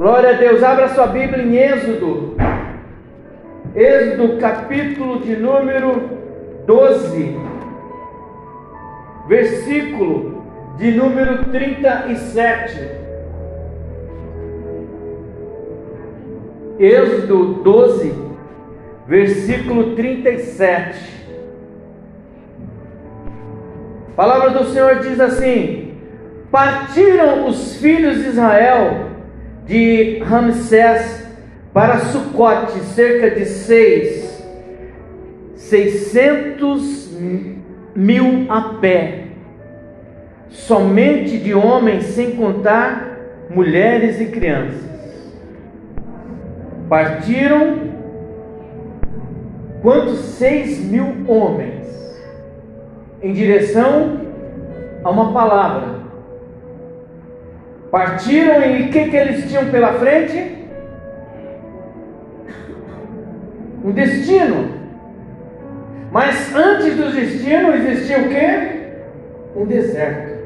Glória 0.00 0.30
a 0.30 0.32
Deus. 0.32 0.62
Abra 0.62 0.88
sua 0.88 1.08
Bíblia 1.08 1.44
em 1.44 1.58
Êxodo. 1.58 2.34
Êxodo, 3.76 4.38
capítulo 4.38 5.20
de 5.20 5.36
número 5.36 6.08
12. 6.66 7.36
Versículo 9.28 10.42
de 10.78 10.90
número 10.92 11.44
37. 11.50 12.80
Êxodo 16.78 17.62
12, 17.62 18.14
versículo 19.06 19.94
37. 19.96 21.28
A 24.08 24.16
palavra 24.16 24.48
do 24.48 24.64
Senhor 24.64 25.00
diz 25.00 25.20
assim: 25.20 25.92
Partiram 26.50 27.46
os 27.46 27.76
filhos 27.76 28.16
de 28.22 28.28
Israel 28.28 29.09
de 29.66 30.18
Ramsés 30.20 31.28
para 31.72 31.98
Sucote, 32.00 32.78
cerca 32.80 33.30
de 33.30 33.44
seis, 33.44 34.44
seiscentos 35.54 37.00
mil 37.94 38.46
a 38.48 38.78
pé, 38.80 39.24
somente 40.48 41.38
de 41.38 41.54
homens, 41.54 42.04
sem 42.06 42.32
contar 42.32 43.18
mulheres 43.50 44.20
e 44.20 44.26
crianças. 44.26 44.90
Partiram 46.88 47.90
quantos? 49.82 50.18
Seis 50.40 50.80
mil 50.80 51.24
homens 51.28 51.86
em 53.22 53.32
direção 53.32 54.20
a 55.04 55.10
uma 55.10 55.32
palavra 55.32 55.99
Partiram 57.90 58.62
e 58.62 58.82
o 58.82 58.88
que, 58.88 59.08
que 59.08 59.16
eles 59.16 59.48
tinham 59.48 59.66
pela 59.66 59.94
frente? 59.94 60.58
Um 63.84 63.90
destino. 63.90 64.68
Mas 66.12 66.54
antes 66.54 66.96
do 66.96 67.10
destino 67.12 67.74
existia 67.74 68.18
o 68.18 68.28
que? 68.28 69.58
Um 69.58 69.66
deserto. 69.66 70.38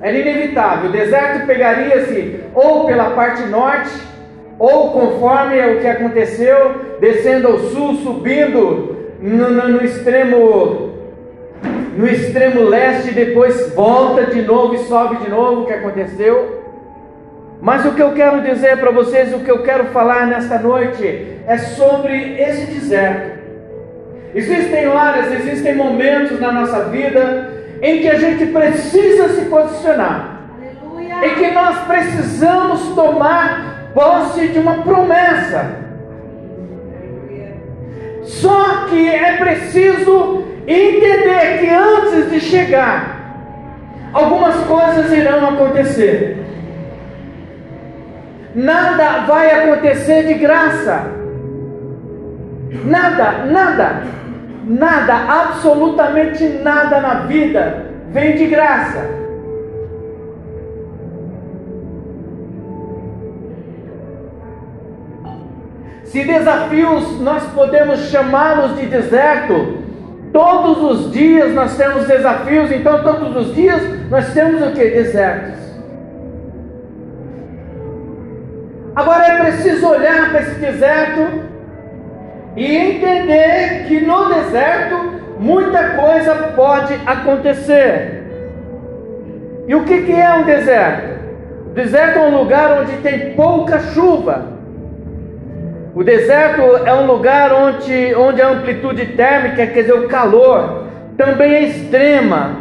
Era 0.00 0.16
inevitável. 0.16 0.90
O 0.90 0.92
deserto 0.92 1.46
pegaria-se 1.46 2.40
ou 2.54 2.86
pela 2.86 3.10
parte 3.10 3.42
norte, 3.44 3.90
ou 4.58 4.90
conforme 4.90 5.58
o 5.74 5.80
que 5.80 5.86
aconteceu, 5.86 6.98
descendo 7.00 7.48
ao 7.48 7.58
sul, 7.58 7.94
subindo 7.96 8.96
no, 9.20 9.50
no, 9.50 9.68
no 9.68 9.84
extremo 9.84 10.91
no 11.96 12.06
extremo 12.06 12.62
leste, 12.62 13.12
depois 13.12 13.72
volta 13.74 14.26
de 14.26 14.42
novo 14.42 14.74
e 14.74 14.78
sobe 14.84 15.16
de 15.16 15.30
novo, 15.30 15.62
o 15.62 15.66
que 15.66 15.72
aconteceu. 15.72 16.62
Mas 17.60 17.84
o 17.84 17.92
que 17.92 18.02
eu 18.02 18.12
quero 18.12 18.42
dizer 18.42 18.76
para 18.78 18.90
vocês, 18.90 19.32
o 19.32 19.40
que 19.40 19.50
eu 19.50 19.62
quero 19.62 19.84
falar 19.86 20.26
nesta 20.26 20.58
noite, 20.58 21.38
é 21.46 21.58
sobre 21.58 22.40
esse 22.40 22.66
deserto. 22.66 23.38
Existem 24.34 24.88
horas, 24.88 25.30
existem 25.32 25.74
momentos 25.76 26.40
na 26.40 26.50
nossa 26.50 26.84
vida 26.84 27.52
em 27.82 28.00
que 28.00 28.08
a 28.08 28.18
gente 28.18 28.46
precisa 28.46 29.28
se 29.28 29.42
posicionar, 29.46 30.40
Aleluia. 30.56 31.26
em 31.26 31.34
que 31.34 31.50
nós 31.50 31.78
precisamos 31.86 32.94
tomar 32.94 33.90
posse 33.92 34.48
de 34.48 34.58
uma 34.58 34.82
promessa. 34.82 35.82
Só 38.22 38.86
que 38.88 39.08
é 39.08 39.36
preciso 39.36 40.44
entender 40.66 41.60
que 41.60 41.68
antes 41.68 42.30
de 42.30 42.40
chegar, 42.40 43.22
algumas 44.12 44.56
coisas 44.64 45.12
irão 45.12 45.48
acontecer. 45.48 46.38
Nada 48.54 49.26
vai 49.26 49.50
acontecer 49.50 50.26
de 50.26 50.34
graça. 50.34 51.06
Nada, 52.84 53.46
nada, 53.46 54.02
nada, 54.64 55.14
absolutamente 55.14 56.44
nada 56.62 57.00
na 57.00 57.14
vida 57.26 57.86
vem 58.10 58.36
de 58.36 58.46
graça. 58.46 59.22
Se 66.04 66.22
desafios 66.24 67.18
nós 67.20 67.42
podemos 67.54 68.10
chamá-los 68.10 68.76
de 68.76 68.84
deserto, 68.84 69.81
Todos 70.32 70.82
os 70.82 71.12
dias 71.12 71.52
nós 71.54 71.76
temos 71.76 72.06
desafios, 72.06 72.72
então 72.72 73.02
todos 73.02 73.36
os 73.36 73.54
dias 73.54 73.82
nós 74.08 74.32
temos 74.32 74.62
o 74.62 74.72
que? 74.72 74.84
Desertos. 74.84 75.60
Agora 78.96 79.26
é 79.26 79.38
preciso 79.42 79.88
olhar 79.88 80.30
para 80.30 80.40
esse 80.40 80.54
deserto 80.60 81.42
e 82.56 82.76
entender 82.76 83.84
que 83.88 84.00
no 84.00 84.28
deserto 84.28 85.20
muita 85.38 85.90
coisa 85.90 86.34
pode 86.54 86.94
acontecer. 87.06 88.22
E 89.66 89.74
o 89.74 89.84
que, 89.84 90.12
é 90.12 90.34
um 90.34 90.44
deserto? 90.44 91.22
O 91.66 91.70
deserto 91.70 92.18
é 92.18 92.22
um 92.22 92.36
lugar 92.36 92.80
onde 92.80 92.96
tem 92.98 93.34
pouca 93.34 93.78
chuva. 93.78 94.61
O 95.94 96.02
deserto 96.02 96.62
é 96.86 96.94
um 96.94 97.06
lugar 97.06 97.52
onde, 97.52 98.14
onde 98.14 98.40
a 98.40 98.48
amplitude 98.48 99.06
térmica, 99.08 99.66
quer 99.66 99.82
dizer, 99.82 99.92
o 99.92 100.08
calor, 100.08 100.84
também 101.18 101.54
é 101.54 101.62
extrema, 101.64 102.56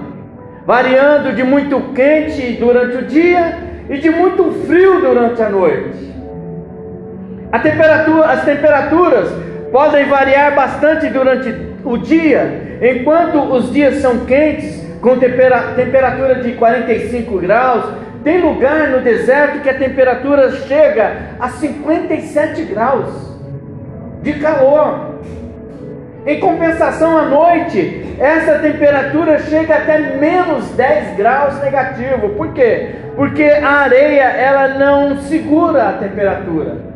variando 0.66 1.34
de 1.34 1.42
muito 1.42 1.80
quente 1.94 2.58
durante 2.60 2.98
o 2.98 3.06
dia 3.06 3.58
e 3.90 3.98
de 4.00 4.10
muito 4.10 4.52
frio 4.68 5.00
durante 5.00 5.42
a 5.42 5.50
noite. 5.50 6.12
A 7.54 7.60
temperatura, 7.60 8.26
as 8.26 8.44
temperaturas 8.44 9.30
podem 9.72 10.06
variar 10.08 10.54
bastante 10.54 11.08
durante 11.08 11.56
o 11.86 11.98
dia, 11.98 12.80
enquanto 12.82 13.38
os 13.54 13.72
dias 13.72 13.96
são 13.96 14.26
quentes, 14.26 14.82
com 15.02 15.18
temperatura 15.18 16.36
de 16.36 16.52
45 16.52 17.40
graus, 17.40 17.86
tem 18.24 18.40
lugar 18.40 18.90
no 18.90 19.02
deserto 19.02 19.62
que 19.62 19.70
a 19.70 19.78
temperatura 19.78 20.52
chega 20.52 21.18
a 21.40 21.50
57 21.50 22.64
graus 22.64 23.32
de 24.22 24.34
calor. 24.34 25.16
Em 26.26 26.40
compensação, 26.40 27.18
à 27.18 27.24
noite, 27.24 28.16
essa 28.20 28.60
temperatura 28.60 29.40
chega 29.40 29.76
até 29.76 30.18
menos 30.18 30.70
10 30.76 31.18
graus 31.18 31.60
negativo. 31.62 32.30
Por 32.38 32.54
quê? 32.54 32.90
Porque 33.16 33.44
a 33.44 33.70
areia 33.80 34.26
ela 34.26 34.68
não 34.78 35.18
segura 35.18 35.90
a 35.90 35.94
temperatura. 35.94 36.92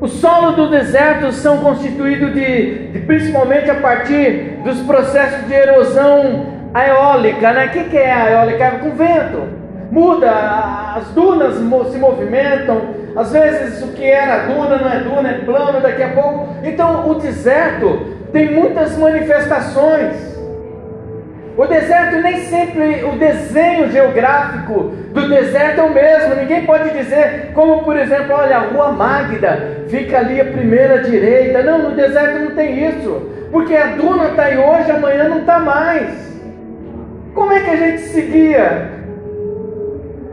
O 0.00 0.08
solo 0.08 0.52
do 0.52 0.70
deserto 0.70 1.30
são 1.30 1.58
constituídos 1.58 2.32
de, 2.32 2.88
de, 2.88 2.98
principalmente 3.00 3.70
a 3.70 3.76
partir 3.76 4.58
dos 4.64 4.80
processos 4.80 5.46
de 5.46 5.52
erosão 5.54 6.51
a 6.74 6.88
eólica, 6.88 7.52
né? 7.52 7.66
O 7.66 7.70
que, 7.70 7.84
que 7.84 7.98
é 7.98 8.12
a 8.12 8.30
eólica? 8.30 8.64
É 8.64 8.70
com 8.70 8.90
vento. 8.90 9.62
Muda, 9.90 10.30
as 10.96 11.08
dunas 11.08 11.56
se 11.56 11.98
movimentam. 11.98 13.02
Às 13.14 13.30
vezes 13.30 13.82
o 13.82 13.88
que 13.88 14.04
era 14.04 14.46
duna 14.46 14.78
não 14.78 14.90
é 14.90 14.98
duna, 15.00 15.28
é 15.28 15.38
plano 15.44 15.80
daqui 15.80 16.02
a 16.02 16.08
pouco. 16.08 16.48
Então 16.64 17.10
o 17.10 17.14
deserto 17.16 18.00
tem 18.32 18.50
muitas 18.50 18.96
manifestações. 18.96 20.32
O 21.54 21.66
deserto 21.66 22.16
nem 22.22 22.38
sempre 22.44 23.04
o 23.04 23.18
desenho 23.18 23.90
geográfico 23.92 24.92
do 25.12 25.28
deserto 25.28 25.80
é 25.80 25.82
o 25.82 25.92
mesmo. 25.92 26.34
Ninguém 26.36 26.64
pode 26.64 26.88
dizer, 26.88 27.50
como 27.52 27.84
por 27.84 27.94
exemplo, 27.94 28.34
olha, 28.34 28.56
a 28.56 28.60
rua 28.60 28.92
Magda 28.92 29.84
fica 29.88 30.20
ali 30.20 30.40
a 30.40 30.46
primeira 30.46 31.02
direita. 31.02 31.62
Não, 31.62 31.90
no 31.90 31.94
deserto 31.94 32.38
não 32.38 32.54
tem 32.54 32.88
isso. 32.88 33.28
Porque 33.50 33.76
a 33.76 33.88
duna 33.88 34.28
está 34.28 34.44
aí 34.44 34.56
hoje, 34.56 34.90
amanhã 34.90 35.28
não 35.28 35.40
está 35.40 35.58
mais. 35.58 36.31
Como 37.34 37.50
é 37.50 37.60
que 37.60 37.70
a 37.70 37.76
gente 37.76 38.02
seguia? 38.02 38.90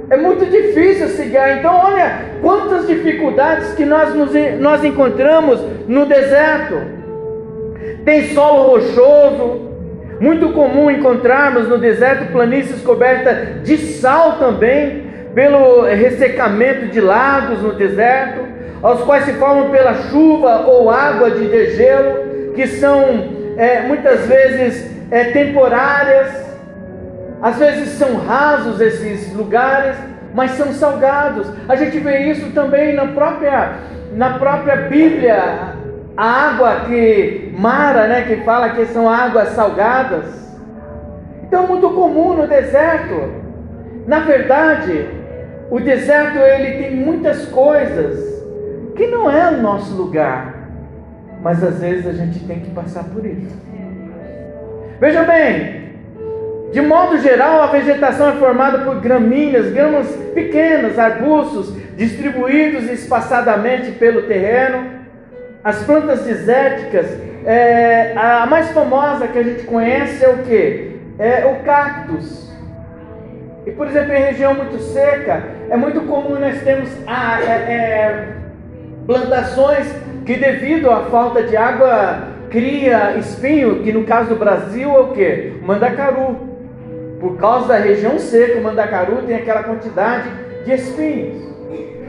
É 0.10 0.18
muito 0.18 0.46
difícil 0.46 1.08
seguir. 1.10 1.60
Então, 1.60 1.74
olha 1.74 2.26
quantas 2.42 2.88
dificuldades 2.88 3.74
que 3.74 3.86
nós, 3.86 4.14
nos, 4.16 4.32
nós 4.60 4.84
encontramos 4.84 5.62
no 5.88 6.06
deserto. 6.06 6.76
Tem 8.04 8.34
solo 8.34 8.72
rochoso, 8.72 9.70
muito 10.20 10.50
comum 10.50 10.90
encontrarmos 10.90 11.68
no 11.70 11.78
deserto 11.78 12.32
planícies 12.32 12.82
cobertas 12.82 13.64
de 13.64 13.78
sal 13.78 14.38
também, 14.40 15.08
pelo 15.34 15.84
ressecamento 15.84 16.88
de 16.88 17.00
lagos 17.00 17.62
no 17.62 17.74
deserto, 17.74 18.46
aos 18.82 19.02
quais 19.04 19.26
se 19.26 19.34
formam 19.34 19.70
pela 19.70 19.94
chuva 19.94 20.66
ou 20.66 20.90
água 20.90 21.30
de 21.30 21.46
degelo, 21.46 22.54
que 22.56 22.66
são 22.66 23.30
é, 23.58 23.82
muitas 23.82 24.26
vezes 24.26 24.90
é, 25.12 25.26
temporárias 25.26 26.49
às 27.42 27.58
vezes 27.58 27.90
são 27.90 28.18
rasos 28.18 28.82
esses 28.82 29.34
lugares, 29.34 29.96
mas 30.34 30.52
são 30.52 30.74
salgados. 30.74 31.48
A 31.68 31.76
gente 31.76 32.00
vê 32.00 32.30
isso 32.30 32.52
também 32.52 32.94
na 32.94 33.08
própria, 33.08 33.76
na 34.14 34.38
própria 34.38 34.76
Bíblia. 34.90 35.78
A 36.18 36.50
água 36.50 36.82
que 36.82 37.54
Mara, 37.58 38.08
né, 38.08 38.24
que 38.24 38.38
fala 38.44 38.70
que 38.70 38.86
são 38.88 39.10
águas 39.10 39.50
salgadas. 39.50 40.26
Então 41.44 41.64
é 41.64 41.68
muito 41.68 41.90
comum 41.92 42.34
no 42.34 42.48
deserto. 42.48 43.32
Na 44.06 44.20
verdade, 44.20 45.08
o 45.72 45.80
deserto 45.80 46.38
ele 46.38 46.84
tem 46.84 46.96
muitas 46.96 47.46
coisas 47.48 48.20
que 48.96 49.08
não 49.08 49.32
é 49.32 49.50
o 49.50 49.62
nosso 49.62 49.96
lugar, 49.96 50.56
mas 51.42 51.64
às 51.64 51.80
vezes 51.80 52.06
a 52.06 52.12
gente 52.12 52.40
tem 52.46 52.60
que 52.60 52.72
passar 52.72 53.06
por 53.06 53.26
isso. 53.26 53.58
Veja 55.00 55.24
bem, 55.24 55.89
de 56.72 56.82
modo 56.82 57.18
geral, 57.18 57.64
a 57.64 57.68
vegetação 57.68 58.30
é 58.30 58.34
formada 58.34 58.80
por 58.80 59.02
gramíneas, 59.02 59.72
gramas 59.72 60.08
pequenas, 60.36 61.00
arbustos, 61.00 61.74
distribuídos 61.96 62.88
espaçadamente 62.90 63.92
pelo 63.94 64.24
terreno. 64.24 65.00
As 65.64 65.84
plantas 65.84 66.24
desérticas, 66.26 67.08
é, 67.46 68.14
a 68.16 68.46
mais 68.46 68.70
famosa 68.72 69.28
que 69.28 69.40
a 69.40 69.44
gente 69.44 69.64
conhece 69.64 70.24
é 70.24 70.30
o 70.30 70.38
que? 70.44 71.00
É 71.18 71.46
o 71.46 71.64
cactus. 71.66 72.50
E 73.66 73.72
por 73.72 73.88
exemplo, 73.88 74.14
em 74.14 74.22
região 74.22 74.54
muito 74.54 74.80
seca, 74.80 75.44
é 75.70 75.76
muito 75.76 76.02
comum 76.02 76.40
nós 76.40 76.62
termos 76.62 76.90
ah, 77.08 77.40
é, 77.42 77.52
é, 77.52 78.28
plantações 79.08 79.88
que 80.24 80.36
devido 80.36 80.92
à 80.92 81.06
falta 81.06 81.42
de 81.42 81.58
água 81.58 82.28
cria 82.52 83.18
espinho, 83.18 83.82
que 83.82 83.92
no 83.92 84.04
caso 84.04 84.30
do 84.30 84.36
Brasil 84.36 84.90
é 84.90 85.00
o 85.00 85.08
que? 85.14 85.54
Mandacaru. 85.64 86.49
Por 87.20 87.38
causa 87.38 87.68
da 87.70 87.78
região 87.78 88.18
seca, 88.18 88.60
o 88.60 88.64
mandacaru 88.64 89.24
tem 89.24 89.36
aquela 89.36 89.64
quantidade 89.64 90.30
de 90.64 90.74
espinhos. 90.74 91.50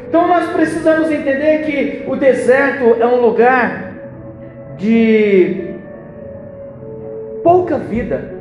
Então 0.08 0.26
nós 0.26 0.50
precisamos 0.50 1.10
entender 1.10 1.64
que 1.64 2.10
o 2.10 2.16
deserto 2.16 2.96
é 3.00 3.06
um 3.06 3.20
lugar 3.20 3.92
de 4.76 5.74
pouca 7.42 7.78
vida. 7.78 8.40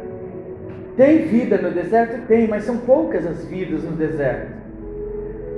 Tem 0.96 1.20
vida 1.20 1.58
no 1.58 1.72
deserto? 1.72 2.28
Tem, 2.28 2.48
mas 2.48 2.64
são 2.64 2.78
poucas 2.78 3.26
as 3.26 3.46
vidas 3.46 3.84
no 3.84 3.92
deserto. 3.92 4.60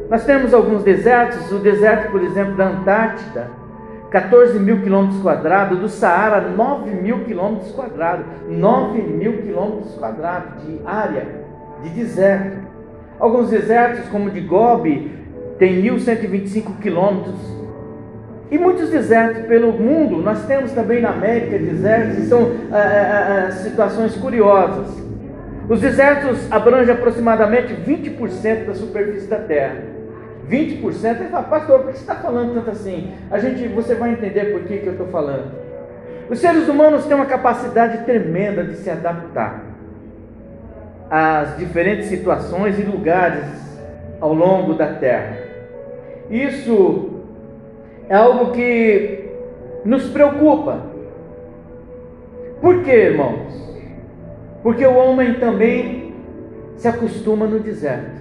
Nós 0.09 0.25
temos 0.25 0.53
alguns 0.53 0.83
desertos, 0.83 1.51
o 1.51 1.59
deserto, 1.59 2.11
por 2.11 2.21
exemplo, 2.21 2.55
da 2.55 2.67
Antártida, 2.67 3.47
14 4.11 4.59
mil 4.59 4.81
quilômetros 4.81 5.21
quadrados, 5.21 5.79
do 5.79 5.87
Saara, 5.87 6.41
9 6.41 6.91
mil 6.91 7.23
quilômetros 7.23 7.71
quadrados, 7.71 8.25
9 8.49 9.01
mil 9.03 9.41
quilômetros 9.41 9.95
quadrados 9.95 10.61
de 10.63 10.79
área 10.85 11.25
de 11.81 11.89
deserto. 11.91 12.57
Alguns 13.17 13.49
desertos, 13.49 14.09
como 14.09 14.27
o 14.27 14.31
de 14.31 14.41
Gobi, 14.41 15.09
tem 15.57 15.81
1.125 15.81 16.79
quilômetros. 16.81 17.39
E 18.51 18.57
muitos 18.57 18.89
desertos 18.89 19.45
pelo 19.45 19.71
mundo, 19.71 20.17
nós 20.17 20.45
temos 20.45 20.73
também 20.73 21.01
na 21.01 21.11
América 21.11 21.57
desertos, 21.57 22.17
e 22.17 22.25
são 22.27 22.51
ah, 22.69 22.75
ah, 22.75 23.45
ah, 23.47 23.51
situações 23.51 24.17
curiosas. 24.17 25.01
Os 25.69 25.79
desertos 25.79 26.51
abrangem 26.51 26.93
aproximadamente 26.93 27.73
20% 27.73 28.65
da 28.65 28.73
superfície 28.73 29.29
da 29.29 29.37
Terra. 29.37 30.00
20%, 30.51 31.21
ele 31.21 31.29
fala, 31.29 31.43
pastor, 31.43 31.79
por 31.79 31.91
que 31.91 31.97
você 31.97 32.01
está 32.01 32.15
falando 32.15 32.53
tanto 32.53 32.71
assim? 32.71 33.13
A 33.31 33.39
gente, 33.39 33.65
você 33.69 33.95
vai 33.95 34.11
entender 34.11 34.51
por 34.51 34.63
que, 34.63 34.79
que 34.79 34.87
eu 34.87 34.91
estou 34.91 35.07
falando. 35.07 35.49
Os 36.29 36.39
seres 36.39 36.67
humanos 36.67 37.05
têm 37.05 37.15
uma 37.15 37.25
capacidade 37.25 38.03
tremenda 38.03 38.63
de 38.63 38.75
se 38.75 38.89
adaptar 38.89 39.63
às 41.09 41.57
diferentes 41.57 42.07
situações 42.07 42.77
e 42.77 42.83
lugares 42.83 43.45
ao 44.19 44.33
longo 44.33 44.73
da 44.73 44.87
terra. 44.95 45.37
Isso 46.29 47.21
é 48.09 48.15
algo 48.15 48.51
que 48.51 49.29
nos 49.85 50.09
preocupa. 50.09 50.79
Por 52.59 52.83
quê, 52.83 52.91
irmãos? 52.91 53.51
Porque 54.61 54.85
o 54.85 54.95
homem 54.95 55.33
também 55.35 56.13
se 56.75 56.87
acostuma 56.87 57.45
no 57.45 57.59
deserto. 57.59 58.20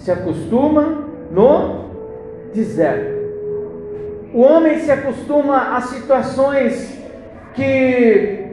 Se 0.00 0.10
acostuma 0.10 1.04
no 1.30 1.84
deserto. 2.54 3.20
O 4.32 4.40
homem 4.42 4.78
se 4.78 4.90
acostuma 4.90 5.76
a 5.76 5.80
situações 5.82 6.98
que 7.54 8.46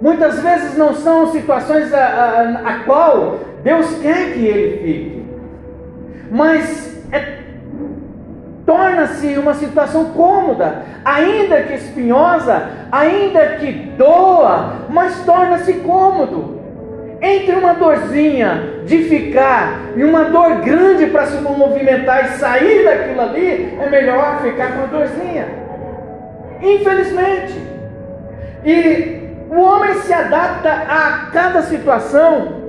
muitas 0.00 0.40
vezes 0.40 0.76
não 0.76 0.94
são 0.94 1.30
situações 1.30 1.92
a, 1.92 2.04
a, 2.04 2.68
a 2.68 2.78
qual 2.84 3.38
Deus 3.62 3.98
quer 3.98 4.32
que 4.32 4.44
ele 4.46 4.78
fique, 4.78 5.26
mas 6.30 7.02
é, 7.12 7.38
torna-se 8.66 9.36
uma 9.38 9.54
situação 9.54 10.06
cômoda, 10.06 10.82
ainda 11.04 11.62
que 11.62 11.74
espinhosa, 11.74 12.68
ainda 12.90 13.56
que 13.56 13.70
doa, 13.96 14.86
mas 14.88 15.24
torna-se 15.24 15.74
cômodo. 15.74 16.63
Entre 17.24 17.56
uma 17.56 17.72
dorzinha 17.72 18.82
de 18.84 19.04
ficar 19.04 19.80
e 19.96 20.04
uma 20.04 20.24
dor 20.24 20.56
grande 20.56 21.06
para 21.06 21.24
se 21.24 21.40
movimentar 21.40 22.26
e 22.26 22.28
sair 22.36 22.84
daquilo 22.84 23.22
ali, 23.22 23.78
é 23.80 23.88
melhor 23.88 24.42
ficar 24.42 24.72
com 24.76 24.82
a 24.82 24.86
dorzinha. 24.86 25.48
Infelizmente. 26.60 27.58
E 28.62 29.22
o 29.48 29.58
homem 29.58 29.94
se 30.02 30.12
adapta 30.12 30.70
a 30.70 31.30
cada 31.32 31.62
situação. 31.62 32.62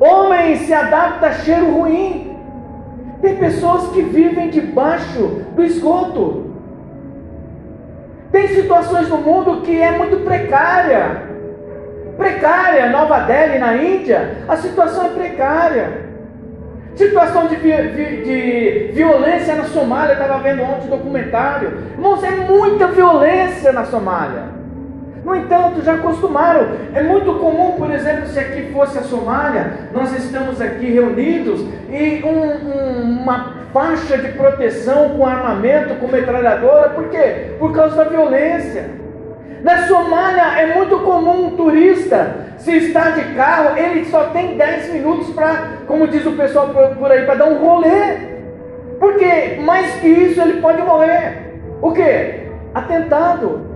Homem 0.00 0.56
se 0.56 0.72
adapta 0.72 1.26
a 1.26 1.32
cheiro 1.32 1.72
ruim. 1.72 2.38
Tem 3.20 3.36
pessoas 3.36 3.88
que 3.88 4.00
vivem 4.00 4.48
debaixo 4.48 5.42
do 5.54 5.62
esgoto. 5.62 6.52
Tem 8.32 8.48
situações 8.48 9.10
no 9.10 9.18
mundo 9.18 9.60
que 9.60 9.78
é 9.78 9.90
muito 9.98 10.24
precária 10.24 11.25
precária. 12.16 12.90
Nova 12.90 13.20
Delhi, 13.20 13.58
na 13.58 13.76
Índia, 13.76 14.38
a 14.48 14.56
situação 14.56 15.06
é 15.06 15.08
precária. 15.10 16.06
Situação 16.96 17.46
de, 17.46 17.56
vi, 17.56 17.72
de 17.72 18.90
violência 18.94 19.54
na 19.54 19.64
Somália, 19.64 20.14
estava 20.14 20.38
vendo 20.38 20.62
ontem 20.62 20.86
um 20.86 20.90
documentário. 20.90 21.76
Irmãos, 21.92 22.24
é 22.24 22.30
muita 22.30 22.86
violência 22.86 23.70
na 23.70 23.84
Somália. 23.84 24.56
No 25.22 25.34
entanto, 25.34 25.82
já 25.82 25.94
acostumaram. 25.94 26.68
É 26.94 27.02
muito 27.02 27.34
comum, 27.34 27.72
por 27.72 27.90
exemplo, 27.90 28.26
se 28.28 28.38
aqui 28.38 28.70
fosse 28.72 28.96
a 28.96 29.02
Somália, 29.02 29.72
nós 29.92 30.16
estamos 30.16 30.60
aqui 30.60 30.90
reunidos 30.90 31.60
e 31.90 32.22
um, 32.24 32.44
um, 32.44 33.22
uma 33.22 33.56
faixa 33.72 34.16
de 34.16 34.28
proteção 34.28 35.10
com 35.10 35.26
armamento, 35.26 35.96
com 35.96 36.06
metralhadora, 36.06 36.90
por 36.90 37.08
quê? 37.10 37.56
Por 37.58 37.74
causa 37.74 37.96
da 37.96 38.04
violência. 38.04 39.05
Na 39.62 39.86
Somália 39.86 40.60
é 40.60 40.74
muito 40.74 40.98
comum 41.00 41.46
um 41.46 41.56
turista, 41.56 42.46
se 42.58 42.76
está 42.76 43.10
de 43.10 43.34
carro, 43.34 43.76
ele 43.76 44.04
só 44.06 44.24
tem 44.30 44.56
10 44.56 44.92
minutos 44.92 45.30
para, 45.30 45.68
como 45.86 46.08
diz 46.08 46.24
o 46.26 46.32
pessoal 46.32 46.68
por 46.68 47.10
aí, 47.10 47.24
para 47.24 47.36
dar 47.36 47.46
um 47.46 47.58
rolê. 47.58 48.36
Porque 48.98 49.60
mais 49.60 49.94
que 50.00 50.08
isso 50.08 50.40
ele 50.40 50.60
pode 50.60 50.82
morrer. 50.82 51.54
O 51.80 51.92
que? 51.92 52.48
Atentado. 52.74 53.66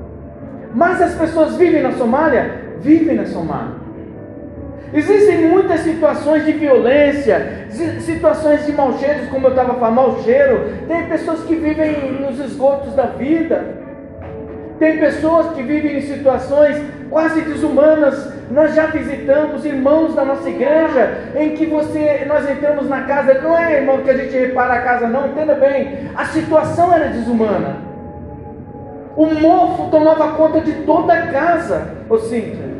Mas 0.74 1.00
as 1.00 1.14
pessoas 1.14 1.56
vivem 1.56 1.82
na 1.82 1.92
Somália? 1.92 2.50
Vivem 2.80 3.16
na 3.16 3.26
Somália. 3.26 3.80
Existem 4.92 5.48
muitas 5.48 5.80
situações 5.80 6.44
de 6.44 6.52
violência, 6.52 7.68
situações 8.00 8.66
de 8.66 8.72
mau 8.72 8.98
cheiro, 8.98 9.28
como 9.30 9.46
eu 9.46 9.50
estava 9.50 9.74
falando, 9.74 9.94
mau 9.94 10.22
cheiro. 10.22 10.72
Tem 10.88 11.06
pessoas 11.06 11.44
que 11.44 11.54
vivem 11.54 12.20
nos 12.20 12.40
esgotos 12.40 12.94
da 12.94 13.04
vida. 13.04 13.79
Tem 14.80 14.96
pessoas 14.96 15.52
que 15.52 15.62
vivem 15.62 15.98
em 15.98 16.00
situações 16.00 16.82
quase 17.10 17.42
desumanas. 17.42 18.32
Nós 18.50 18.74
já 18.74 18.86
visitamos 18.86 19.66
irmãos 19.66 20.14
da 20.14 20.24
nossa 20.24 20.48
igreja 20.48 21.32
em 21.36 21.50
que 21.50 21.66
você, 21.66 22.24
nós 22.26 22.48
entramos 22.48 22.88
na 22.88 23.02
casa, 23.02 23.34
não 23.34 23.56
é 23.56 23.74
irmão 23.74 23.98
que 23.98 24.08
a 24.08 24.16
gente 24.16 24.34
repara 24.34 24.72
a 24.72 24.80
casa, 24.80 25.06
não, 25.06 25.26
entenda 25.26 25.54
bem. 25.54 26.08
A 26.16 26.24
situação 26.24 26.94
era 26.94 27.08
desumana. 27.08 27.76
O 29.14 29.26
mofo 29.26 29.90
tomava 29.90 30.32
conta 30.32 30.62
de 30.62 30.72
toda 30.84 31.12
a 31.12 31.26
casa, 31.26 31.88
ô 32.08 32.16
Cíntia. 32.18 32.70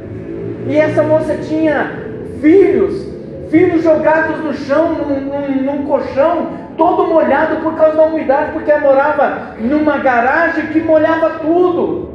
E 0.69 0.79
essa 0.79 1.03
moça 1.03 1.37
tinha 1.37 1.99
filhos, 2.41 3.07
filhos 3.51 3.83
jogados 3.83 4.43
no 4.43 4.55
chão, 4.55 4.95
num, 4.95 5.21
num, 5.21 5.63
num 5.65 5.87
colchão, 5.87 6.49
todo 6.81 7.07
molhado 7.07 7.57
por 7.57 7.77
causa 7.77 7.99
da 7.99 8.05
umidade, 8.05 8.53
porque 8.53 8.71
ela 8.71 8.81
morava 8.81 9.55
numa 9.59 9.99
garagem 9.99 10.69
que 10.69 10.81
molhava 10.81 11.29
tudo. 11.43 12.09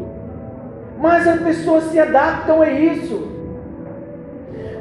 Mas 1.00 1.28
as 1.28 1.40
pessoas 1.40 1.84
se 1.84 2.00
adaptam 2.00 2.64
a 2.64 2.72
isso. 2.72 3.32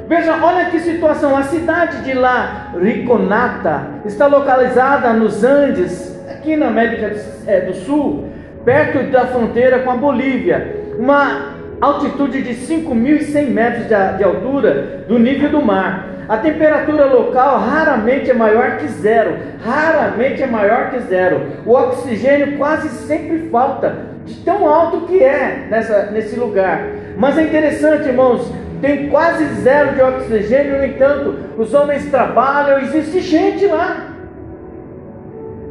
Veja, 0.07 0.43
olha 0.43 0.71
que 0.71 0.79
situação. 0.79 1.37
A 1.37 1.43
cidade 1.43 2.01
de 2.01 2.13
lá, 2.13 2.71
Riconata, 2.81 4.01
está 4.05 4.25
localizada 4.25 5.13
nos 5.13 5.43
Andes, 5.43 6.19
aqui 6.31 6.55
na 6.55 6.69
América 6.69 7.15
é, 7.45 7.61
do 7.61 7.75
Sul, 7.75 8.29
perto 8.65 9.11
da 9.11 9.27
fronteira 9.27 9.83
com 9.83 9.91
a 9.91 9.95
Bolívia. 9.97 10.95
Uma 10.97 11.53
altitude 11.79 12.41
de 12.41 12.55
5.100 12.55 13.49
metros 13.51 13.87
de 14.17 14.23
altura 14.23 15.03
do 15.07 15.19
nível 15.19 15.49
do 15.49 15.61
mar. 15.61 16.14
A 16.27 16.37
temperatura 16.37 17.05
local 17.05 17.59
raramente 17.59 18.31
é 18.31 18.33
maior 18.33 18.77
que 18.77 18.87
zero. 18.87 19.37
Raramente 19.63 20.41
é 20.41 20.47
maior 20.47 20.89
que 20.89 20.99
zero. 21.01 21.41
O 21.65 21.73
oxigênio 21.73 22.57
quase 22.57 22.89
sempre 22.89 23.49
falta, 23.49 23.95
de 24.25 24.35
tão 24.43 24.67
alto 24.67 25.01
que 25.01 25.23
é 25.23 25.67
nessa, 25.69 26.07
nesse 26.11 26.39
lugar. 26.39 26.87
Mas 27.15 27.37
é 27.37 27.43
interessante, 27.43 28.07
irmãos, 28.07 28.51
tem 28.81 29.09
quase 29.09 29.45
zero 29.61 29.93
de 29.93 30.01
oxigênio, 30.01 30.79
no 30.79 30.85
entanto, 30.85 31.35
os 31.57 31.73
homens 31.73 32.09
trabalham, 32.09 32.79
existe 32.79 33.19
gente 33.19 33.67
lá. 33.67 34.07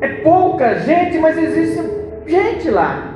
É 0.00 0.08
pouca 0.22 0.76
gente, 0.80 1.18
mas 1.18 1.36
existe 1.36 1.82
gente 2.26 2.70
lá. 2.70 3.10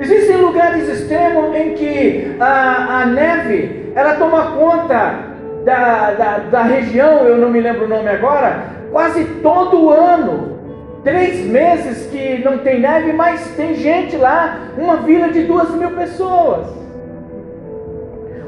Existem 0.00 0.36
lugares 0.36 0.88
extremos 0.88 1.54
em 1.54 1.74
que 1.74 2.36
a, 2.40 3.02
a 3.02 3.06
neve 3.06 3.92
ela 3.94 4.14
toma 4.14 4.52
conta 4.52 5.29
da, 5.64 6.12
da, 6.12 6.38
da 6.38 6.62
região, 6.62 7.24
eu 7.24 7.36
não 7.36 7.50
me 7.50 7.60
lembro 7.60 7.84
o 7.84 7.88
nome 7.88 8.08
agora, 8.08 8.64
quase 8.90 9.24
todo 9.42 9.90
ano. 9.90 10.58
Três 11.02 11.46
meses 11.46 12.10
que 12.10 12.44
não 12.44 12.58
tem 12.58 12.80
neve, 12.80 13.12
mas 13.14 13.54
tem 13.56 13.74
gente 13.74 14.16
lá, 14.16 14.58
uma 14.76 14.96
vila 14.96 15.28
de 15.28 15.44
duas 15.44 15.70
mil 15.70 15.90
pessoas. 15.92 16.66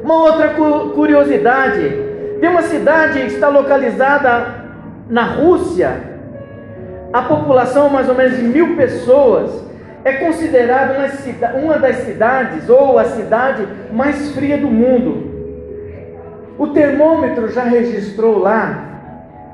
Uma 0.04 0.14
outra 0.22 0.50
curiosidade: 0.94 1.96
tem 2.40 2.50
uma 2.50 2.62
cidade 2.62 3.20
que 3.20 3.26
está 3.28 3.48
localizada 3.48 4.62
na 5.08 5.24
Rússia, 5.24 5.92
a 7.12 7.22
população 7.22 7.88
mais 7.88 8.08
ou 8.08 8.14
menos 8.14 8.36
de 8.36 8.42
mil 8.42 8.76
pessoas, 8.76 9.64
é 10.04 10.12
considerada 10.14 10.94
uma 11.54 11.78
das 11.78 11.96
cidades 11.98 12.68
ou 12.68 12.98
a 12.98 13.04
cidade 13.04 13.66
mais 13.92 14.32
fria 14.32 14.58
do 14.58 14.68
mundo. 14.68 15.31
O 16.58 16.68
termômetro 16.68 17.48
já 17.48 17.64
registrou 17.64 18.38
lá 18.38 18.92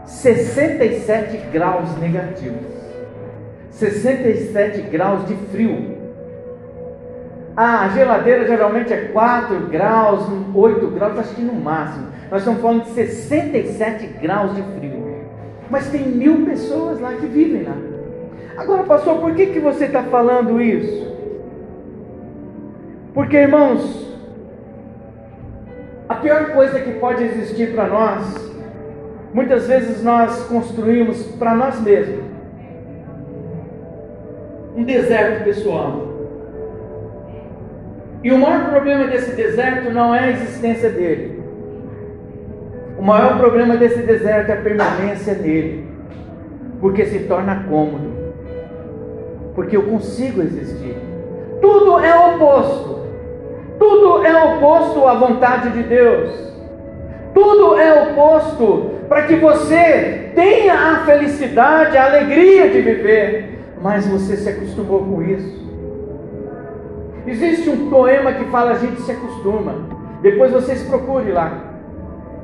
67 0.04 1.36
graus 1.52 1.96
negativos. 1.98 2.78
67 3.70 4.82
graus 4.82 5.26
de 5.26 5.34
frio. 5.52 5.96
A 7.56 7.88
geladeira 7.88 8.46
geralmente 8.46 8.92
é 8.92 9.08
4 9.08 9.66
graus, 9.66 10.26
8 10.54 10.86
graus, 10.88 11.18
acho 11.18 11.34
que 11.34 11.42
no 11.42 11.54
máximo. 11.54 12.06
Nós 12.30 12.40
estamos 12.40 12.60
falando 12.60 12.84
de 12.84 12.90
67 12.90 14.06
graus 14.20 14.54
de 14.54 14.62
frio. 14.78 15.24
Mas 15.70 15.88
tem 15.88 16.02
mil 16.02 16.44
pessoas 16.46 17.00
lá 17.00 17.12
que 17.14 17.26
vivem 17.26 17.64
lá. 17.64 17.76
Agora, 18.56 18.82
pastor, 18.84 19.18
por 19.20 19.34
que, 19.34 19.46
que 19.46 19.60
você 19.60 19.84
está 19.84 20.02
falando 20.04 20.60
isso? 20.60 21.06
Porque, 23.14 23.36
irmãos, 23.36 24.07
a 26.08 26.14
pior 26.14 26.52
coisa 26.52 26.80
que 26.80 26.92
pode 26.92 27.22
existir 27.22 27.74
para 27.74 27.86
nós, 27.86 28.52
muitas 29.34 29.66
vezes 29.66 30.02
nós 30.02 30.44
construímos 30.44 31.22
para 31.36 31.54
nós 31.54 31.80
mesmos 31.80 32.24
um 34.74 34.84
deserto 34.84 35.44
pessoal. 35.44 36.06
E 38.22 38.32
o 38.32 38.38
maior 38.38 38.70
problema 38.70 39.06
desse 39.06 39.32
deserto 39.32 39.90
não 39.90 40.14
é 40.14 40.20
a 40.20 40.30
existência 40.30 40.90
dele. 40.90 41.42
O 42.98 43.02
maior 43.02 43.38
problema 43.38 43.76
desse 43.76 44.00
deserto 44.00 44.50
é 44.50 44.54
a 44.54 44.62
permanência 44.62 45.34
nele, 45.34 45.86
porque 46.80 47.04
se 47.04 47.20
torna 47.20 47.64
cômodo, 47.68 48.32
porque 49.54 49.76
eu 49.76 49.84
consigo 49.84 50.42
existir. 50.42 50.96
Tudo 51.60 51.98
é 52.00 52.34
oposto, 52.34 53.07
tudo 53.78 54.24
é 54.24 54.44
oposto 54.44 55.06
à 55.06 55.14
vontade 55.14 55.70
de 55.70 55.82
Deus, 55.84 56.30
tudo 57.34 57.78
é 57.78 58.02
oposto 58.02 58.90
para 59.08 59.22
que 59.22 59.36
você 59.36 60.30
tenha 60.34 60.74
a 60.74 61.04
felicidade, 61.04 61.96
a 61.96 62.06
alegria 62.06 62.68
de 62.68 62.80
viver, 62.80 63.58
mas 63.80 64.06
você 64.06 64.36
se 64.36 64.48
acostumou 64.48 65.04
com 65.04 65.22
isso. 65.22 65.68
Existe 67.26 67.68
um 67.68 67.90
poema 67.90 68.32
que 68.32 68.44
fala 68.46 68.72
a 68.72 68.78
gente 68.78 69.00
se 69.02 69.12
acostuma. 69.12 69.74
Depois 70.22 70.50
vocês 70.50 70.82
procurem 70.82 71.32
lá. 71.32 71.52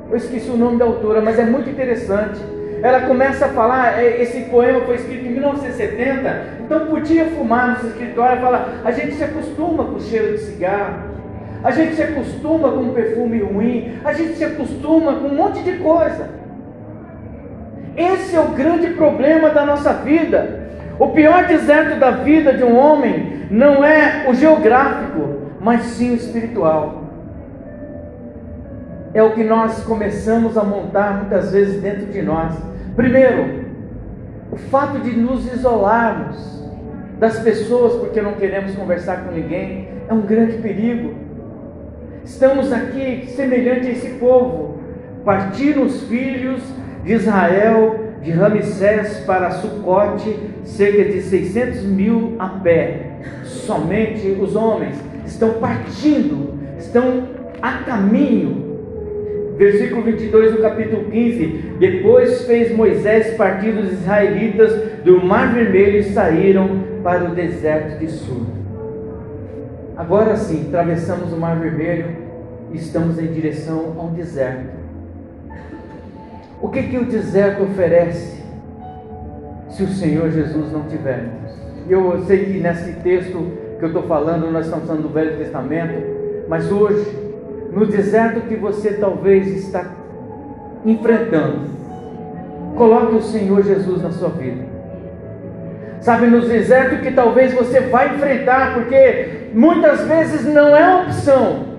Eu 0.09 0.17
esqueci 0.17 0.49
o 0.49 0.57
nome 0.57 0.77
da 0.77 0.85
autora, 0.85 1.21
mas 1.21 1.39
é 1.39 1.45
muito 1.45 1.69
interessante. 1.69 2.39
Ela 2.81 3.01
começa 3.01 3.47
a 3.47 3.49
falar, 3.49 4.01
é, 4.01 4.21
esse 4.21 4.41
poema 4.41 4.81
foi 4.81 4.95
escrito 4.95 5.25
em 5.25 5.31
1970, 5.31 6.59
então 6.63 6.85
podia 6.87 7.25
fumar 7.25 7.81
no 7.81 7.89
escritório 7.89 8.37
e 8.37 8.41
falar, 8.41 8.81
a 8.83 8.91
gente 8.91 9.15
se 9.15 9.23
acostuma 9.23 9.85
com 9.85 9.95
o 9.95 10.01
cheiro 10.01 10.33
de 10.33 10.43
cigarro, 10.43 11.14
a 11.65 11.71
gente 11.71 11.95
se 11.95 12.03
acostuma 12.03 12.69
com 12.69 12.81
um 12.81 12.93
perfume 12.93 13.39
ruim, 13.39 13.93
a 14.05 14.13
gente 14.13 14.35
se 14.35 14.45
acostuma 14.45 15.13
com 15.13 15.29
um 15.29 15.33
monte 15.33 15.63
de 15.63 15.79
coisa. 15.79 16.29
Esse 17.97 18.35
é 18.35 18.39
o 18.39 18.49
grande 18.49 18.91
problema 18.91 19.49
da 19.49 19.65
nossa 19.65 19.91
vida. 19.93 20.69
O 20.99 21.07
pior 21.07 21.47
deserto 21.47 21.99
da 21.99 22.11
vida 22.11 22.53
de 22.53 22.63
um 22.63 22.77
homem 22.77 23.47
não 23.49 23.83
é 23.83 24.25
o 24.29 24.35
geográfico, 24.35 25.39
mas 25.59 25.81
sim 25.81 26.11
o 26.11 26.15
espiritual. 26.15 27.01
É 29.11 29.23
o 29.23 29.31
que 29.31 29.43
nós 29.43 29.83
começamos 29.85 30.59
a 30.59 30.63
montar 30.63 31.17
muitas 31.17 31.51
vezes 31.51 31.81
dentro 31.81 32.05
de 32.05 32.21
nós. 32.21 32.53
Primeiro, 32.95 33.65
o 34.51 34.55
fato 34.55 34.99
de 34.99 35.17
nos 35.17 35.51
isolarmos 35.51 36.63
das 37.17 37.39
pessoas 37.39 37.93
porque 37.93 38.21
não 38.21 38.33
queremos 38.33 38.75
conversar 38.75 39.23
com 39.23 39.31
ninguém 39.31 39.87
é 40.07 40.13
um 40.13 40.21
grande 40.21 40.59
perigo. 40.59 41.24
Estamos 42.25 42.73
aqui 42.73 43.27
semelhante 43.27 43.87
a 43.87 43.91
esse 43.91 44.09
povo, 44.15 44.79
partiram 45.23 45.83
os 45.83 46.01
filhos 46.07 46.59
de 47.03 47.13
Israel 47.13 47.99
de 48.23 48.31
Ramsés 48.31 49.19
para 49.27 49.51
Sucote, 49.51 50.35
cerca 50.63 51.05
de 51.05 51.21
600 51.21 51.83
mil 51.83 52.35
a 52.39 52.47
pé. 52.47 53.19
Somente 53.43 54.27
os 54.41 54.55
homens 54.55 54.95
estão 55.23 55.53
partindo, 55.59 56.57
estão 56.79 57.27
a 57.61 57.73
caminho. 57.83 58.65
Versículo 59.55 60.01
22 60.01 60.53
do 60.53 60.61
capítulo 60.63 61.05
15: 61.11 61.45
Depois 61.79 62.41
fez 62.45 62.75
Moisés 62.75 63.37
partir 63.37 63.69
os 63.69 63.93
israelitas 63.93 64.73
do 65.03 65.23
Mar 65.23 65.53
Vermelho 65.53 65.99
e 65.99 66.03
saíram 66.05 66.83
para 67.03 67.25
o 67.25 67.35
deserto 67.35 67.99
de 67.99 68.09
Sur. 68.09 68.64
Agora 69.97 70.35
sim, 70.35 70.65
atravessamos 70.67 71.31
o 71.31 71.37
Mar 71.37 71.57
Vermelho 71.57 72.07
e 72.71 72.77
estamos 72.77 73.17
em 73.17 73.27
direção 73.27 73.95
ao 73.97 74.07
deserto. 74.09 74.75
O 76.61 76.67
que, 76.67 76.83
que 76.83 76.97
o 76.97 77.05
deserto 77.05 77.63
oferece 77.63 78.43
se 79.69 79.83
o 79.83 79.87
Senhor 79.87 80.31
Jesus 80.31 80.69
não 80.71 80.83
tiver? 80.83 81.29
Eu 81.87 82.25
sei 82.25 82.45
que 82.45 82.59
nesse 82.59 82.91
texto 83.03 83.51
que 83.79 83.85
eu 83.85 83.87
estou 83.87 84.03
falando, 84.03 84.51
nós 84.51 84.65
estamos 84.65 84.85
falando 84.85 85.03
do 85.03 85.13
Velho 85.13 85.37
Testamento, 85.37 85.93
mas 86.49 86.69
hoje, 86.69 87.05
no 87.71 87.85
deserto 87.85 88.41
que 88.47 88.55
você 88.55 88.93
talvez 88.93 89.47
está 89.47 89.93
enfrentando, 90.85 91.69
coloque 92.75 93.15
o 93.15 93.21
Senhor 93.21 93.63
Jesus 93.63 94.01
na 94.01 94.11
sua 94.11 94.29
vida. 94.29 94.65
Sabe, 96.01 96.27
no 96.27 96.41
deserto 96.41 97.01
que 97.01 97.11
talvez 97.11 97.53
você 97.53 97.79
vai 97.79 98.15
enfrentar, 98.15 98.73
porque 98.73 99.44
muitas 99.53 100.01
vezes 100.01 100.45
não 100.53 100.75
é 100.75 101.03
opção, 101.03 101.75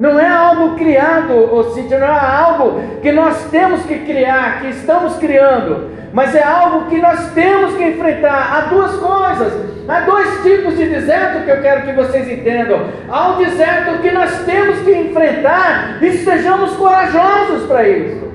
não 0.00 0.18
é 0.18 0.26
algo 0.26 0.76
criado, 0.76 1.34
ou 1.52 1.74
seja, 1.74 1.98
não 1.98 2.06
é 2.06 2.18
algo 2.18 2.80
que 3.02 3.12
nós 3.12 3.44
temos 3.50 3.82
que 3.82 3.98
criar, 3.98 4.62
que 4.62 4.68
estamos 4.68 5.16
criando, 5.16 5.90
mas 6.12 6.34
é 6.34 6.42
algo 6.42 6.86
que 6.88 6.98
nós 6.98 7.32
temos 7.32 7.74
que 7.74 7.84
enfrentar. 7.84 8.50
Há 8.52 8.60
duas 8.70 8.96
coisas, 8.96 9.52
há 9.86 10.00
dois 10.00 10.42
tipos 10.42 10.76
de 10.76 10.88
deserto 10.88 11.44
que 11.44 11.50
eu 11.50 11.60
quero 11.60 11.82
que 11.82 11.92
vocês 11.92 12.28
entendam. 12.30 12.80
Há 13.08 13.28
um 13.32 13.44
deserto 13.44 14.00
que 14.00 14.10
nós 14.10 14.44
temos 14.44 14.80
que 14.80 14.90
enfrentar 14.90 16.02
e 16.02 16.12
sejamos 16.12 16.72
corajosos 16.76 17.66
para 17.66 17.86
isso. 17.86 18.30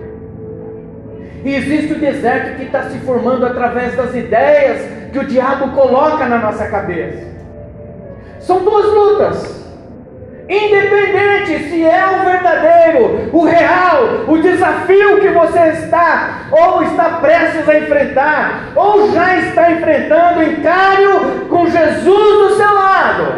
E 1.43 1.55
existe 1.55 1.93
o 1.93 1.99
deserto 1.99 2.57
que 2.57 2.63
está 2.63 2.83
se 2.83 2.97
formando 2.99 3.45
através 3.45 3.95
das 3.95 4.15
ideias 4.15 4.81
que 5.11 5.19
o 5.19 5.25
diabo 5.25 5.71
coloca 5.71 6.25
na 6.25 6.37
nossa 6.37 6.67
cabeça. 6.67 7.34
São 8.45 8.59
duas 8.59 8.85
lutas. 8.85 9.65
Independente 10.47 11.69
se 11.69 11.83
é 11.83 12.05
o 12.05 12.23
verdadeiro, 12.23 13.29
o 13.33 13.43
real, 13.43 14.25
o 14.27 14.37
desafio 14.37 15.19
que 15.19 15.29
você 15.29 15.59
está 15.69 16.41
ou 16.51 16.83
está 16.83 17.05
prestes 17.21 17.67
a 17.67 17.79
enfrentar, 17.79 18.71
ou 18.75 19.11
já 19.11 19.37
está 19.37 19.71
enfrentando, 19.71 20.43
encare 20.43 21.07
com 21.49 21.65
Jesus 21.65 22.03
do 22.03 22.55
seu 22.55 22.71
lado. 22.71 23.33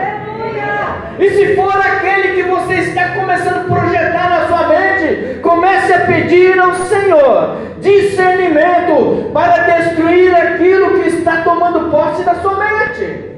E 1.18 1.30
se 1.30 1.56
for 1.56 1.78
aquele 1.78 2.36
que 2.36 2.44
você 2.44 2.74
está 2.74 3.16
começando 3.16 3.62
a 3.62 3.76
projetar 3.76 4.30
na 4.30 4.48
sua 4.48 4.68
mente, 4.68 5.40
comece 5.40 5.94
a 5.94 6.00
pedir 6.02 6.60
ao 6.60 6.74
Senhor 6.76 7.56
discernimento 7.80 9.32
para 9.32 9.64
destruir 9.64 10.36
aquilo 10.36 11.02
que 11.02 11.08
está 11.08 11.44
tomando 11.44 11.90
posse 11.90 12.24
da 12.24 12.36
sua 12.36 12.58
mente. 12.58 13.37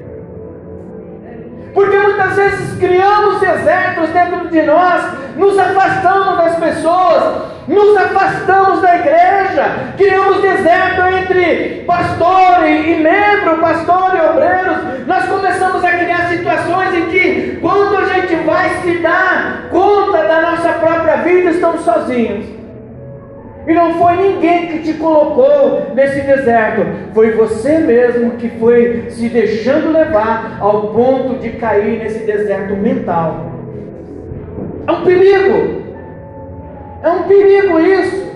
Muitas 2.29 2.51
vezes 2.51 2.77
criamos 2.77 3.39
desertos 3.39 4.09
dentro 4.09 4.49
de 4.49 4.61
nós 4.61 5.03
nos 5.35 5.57
afastamos 5.57 6.37
das 6.37 6.55
pessoas, 6.57 7.41
nos 7.67 7.97
afastamos 7.97 8.81
da 8.81 8.97
igreja, 8.97 9.65
criamos 9.97 10.39
deserto 10.39 11.01
entre 11.07 11.83
pastor 11.87 12.67
e 12.67 12.97
membro, 12.97 13.57
pastor 13.57 14.15
e 14.15 14.29
obreiros. 14.29 15.07
Nós 15.07 15.25
começamos 15.25 15.83
a 15.83 15.89
criar 15.89 16.29
situações 16.29 16.93
em 16.93 17.05
que, 17.07 17.57
quando 17.61 17.97
a 17.97 18.05
gente 18.05 18.35
vai 18.45 18.69
se 18.81 18.99
dar 18.99 19.63
conta 19.71 20.23
da 20.23 20.41
nossa 20.41 20.69
própria 20.73 21.17
vida, 21.17 21.49
estamos 21.49 21.81
sozinhos. 21.81 22.58
E 23.69 23.73
não 23.75 23.93
foi 23.99 24.15
ninguém 24.15 24.65
que 24.65 24.79
te 24.79 24.93
colocou 24.95 25.93
nesse 25.93 26.21
deserto, 26.21 26.81
foi 27.13 27.33
você 27.33 27.77
mesmo 27.77 28.31
que 28.31 28.49
foi 28.57 29.11
se 29.11 29.29
deixando 29.29 29.91
levar 29.91 30.57
ao 30.59 30.87
ponto 30.87 31.35
de 31.35 31.51
cair 31.51 31.99
nesse 31.99 32.25
deserto 32.25 32.75
mental. 32.75 33.51
É 34.87 34.91
um 34.91 35.03
perigo, 35.03 35.83
é 37.03 37.09
um 37.09 37.23
perigo 37.27 37.79
isso, 37.79 38.31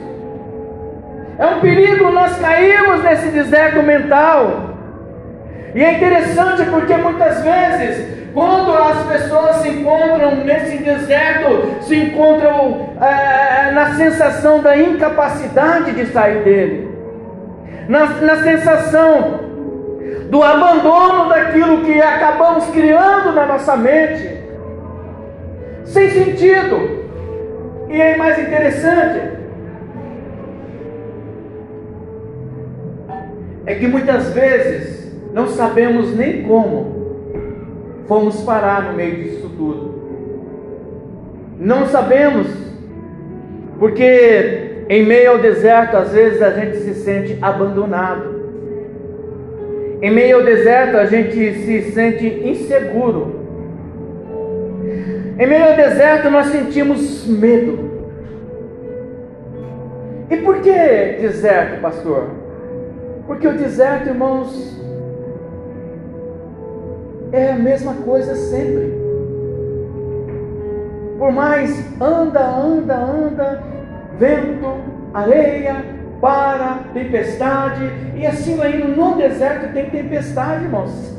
é 1.40 1.46
um 1.48 1.60
perigo 1.62 2.12
nós 2.12 2.38
cairmos 2.38 3.04
nesse 3.04 3.30
deserto 3.30 3.82
mental. 3.82 4.75
E 5.74 5.84
é 5.84 5.94
interessante 5.94 6.63
porque 6.70 6.96
muitas 6.96 7.42
vezes 7.42 8.23
quando 8.34 8.74
as 8.74 9.06
pessoas 9.06 9.58
se 9.58 9.70
encontram 9.70 10.38
nesse 10.44 10.78
deserto, 10.78 11.84
se 11.84 11.96
encontram 11.96 12.90
é, 13.00 13.72
na 13.72 13.94
sensação 13.94 14.60
da 14.62 14.75
incapacidade 14.75 15.92
de 15.92 16.08
sair 16.08 16.44
dele, 16.44 16.90
na, 17.88 18.06
na 18.08 18.38
sensação 18.38 19.40
do 20.32 20.42
abandono 20.42 21.30
daquilo 21.30 21.82
que 21.82 22.02
acabamos 22.02 22.66
criando 22.72 23.34
na 23.34 23.46
nossa 23.46 23.78
mente, 23.78 24.42
sem 25.86 26.10
sentido. 26.10 27.04
E 27.90 28.02
é 28.02 28.18
mais 28.18 28.40
interessante. 28.40 29.22
É 33.68 33.75
que 33.75 33.88
muitas 33.88 34.34
vezes 34.34 35.13
não 35.32 35.48
sabemos 35.48 36.16
nem 36.16 36.42
como 36.44 37.02
fomos 38.07 38.41
parar 38.41 38.83
no 38.83 38.93
meio 38.93 39.15
disso 39.24 39.50
tudo? 39.57 40.03
Não 41.60 41.86
sabemos, 41.88 42.48
porque 43.79 44.86
em 44.89 45.05
meio 45.05 45.31
ao 45.31 45.38
deserto, 45.38 45.95
às 45.95 46.12
vezes 46.12 46.41
a 46.41 46.51
gente 46.51 46.77
se 46.77 46.93
sente 46.95 47.38
abandonado. 47.41 48.43
Em 50.01 50.12
meio 50.12 50.38
ao 50.38 50.43
deserto, 50.43 50.98
a 50.98 51.05
gente 51.05 51.53
se 51.53 51.91
sente 51.91 52.27
inseguro. 52.27 53.41
Em 55.39 55.48
meio 55.48 55.65
ao 55.65 55.75
deserto, 55.75 56.29
nós 56.29 56.48
sentimos 56.48 57.25
medo. 57.25 57.91
E 60.29 60.38
por 60.38 60.60
que 60.60 60.72
deserto, 61.22 61.79
pastor? 61.81 62.27
Porque 63.25 63.48
o 63.48 63.57
deserto, 63.57 64.10
irmãos, 64.10 64.81
é 67.34 67.52
a 67.52 67.56
mesma 67.56 67.96
coisa 67.96 68.36
sempre. 68.36 68.94
Por 71.18 71.32
mais 71.32 71.84
anda, 72.00 72.46
anda, 72.46 72.96
anda, 72.96 73.63
vento, 74.20 74.75
areia, 75.13 75.84
para, 76.22 76.84
tempestade, 76.94 77.92
e 78.16 78.25
assim 78.25 78.56
vai 78.56 78.75
indo. 78.75 78.96
No 78.96 79.16
deserto 79.18 79.74
tem 79.74 79.90
tempestade, 79.90 80.66
irmãos. 80.66 81.18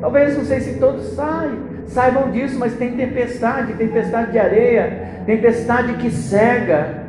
Talvez 0.00 0.36
não 0.36 0.44
sei 0.44 0.60
se 0.60 0.78
todos 0.78 1.04
saibam, 1.14 1.58
saibam 1.86 2.30
disso, 2.30 2.58
mas 2.58 2.74
tem 2.74 2.96
tempestade, 2.96 3.74
tempestade 3.74 4.32
de 4.32 4.38
areia, 4.38 5.08
tempestade 5.26 5.92
que 5.94 6.10
cega, 6.10 6.99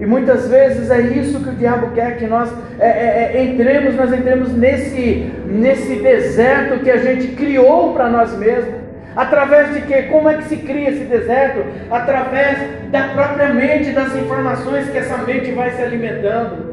e 0.00 0.06
muitas 0.06 0.48
vezes 0.48 0.90
é 0.90 0.98
isso 0.98 1.40
que 1.40 1.50
o 1.50 1.54
diabo 1.54 1.90
quer 1.90 2.16
que 2.16 2.26
nós 2.26 2.50
é, 2.78 2.88
é, 2.88 3.32
é, 3.34 3.44
entremos, 3.44 3.94
nós 3.94 4.10
entremos 4.10 4.50
nesse, 4.50 5.30
nesse 5.46 5.96
deserto 5.96 6.82
que 6.82 6.90
a 6.90 6.96
gente 6.96 7.28
criou 7.28 7.92
para 7.92 8.08
nós 8.08 8.34
mesmos. 8.38 8.80
Através 9.14 9.74
de 9.74 9.82
quê? 9.82 10.04
Como 10.04 10.26
é 10.30 10.38
que 10.38 10.44
se 10.44 10.56
cria 10.56 10.88
esse 10.88 11.04
deserto? 11.04 11.66
Através 11.90 12.58
da 12.90 13.08
própria 13.08 13.52
mente, 13.52 13.90
das 13.90 14.16
informações 14.16 14.88
que 14.88 14.96
essa 14.96 15.18
mente 15.18 15.52
vai 15.52 15.70
se 15.72 15.82
alimentando. 15.82 16.70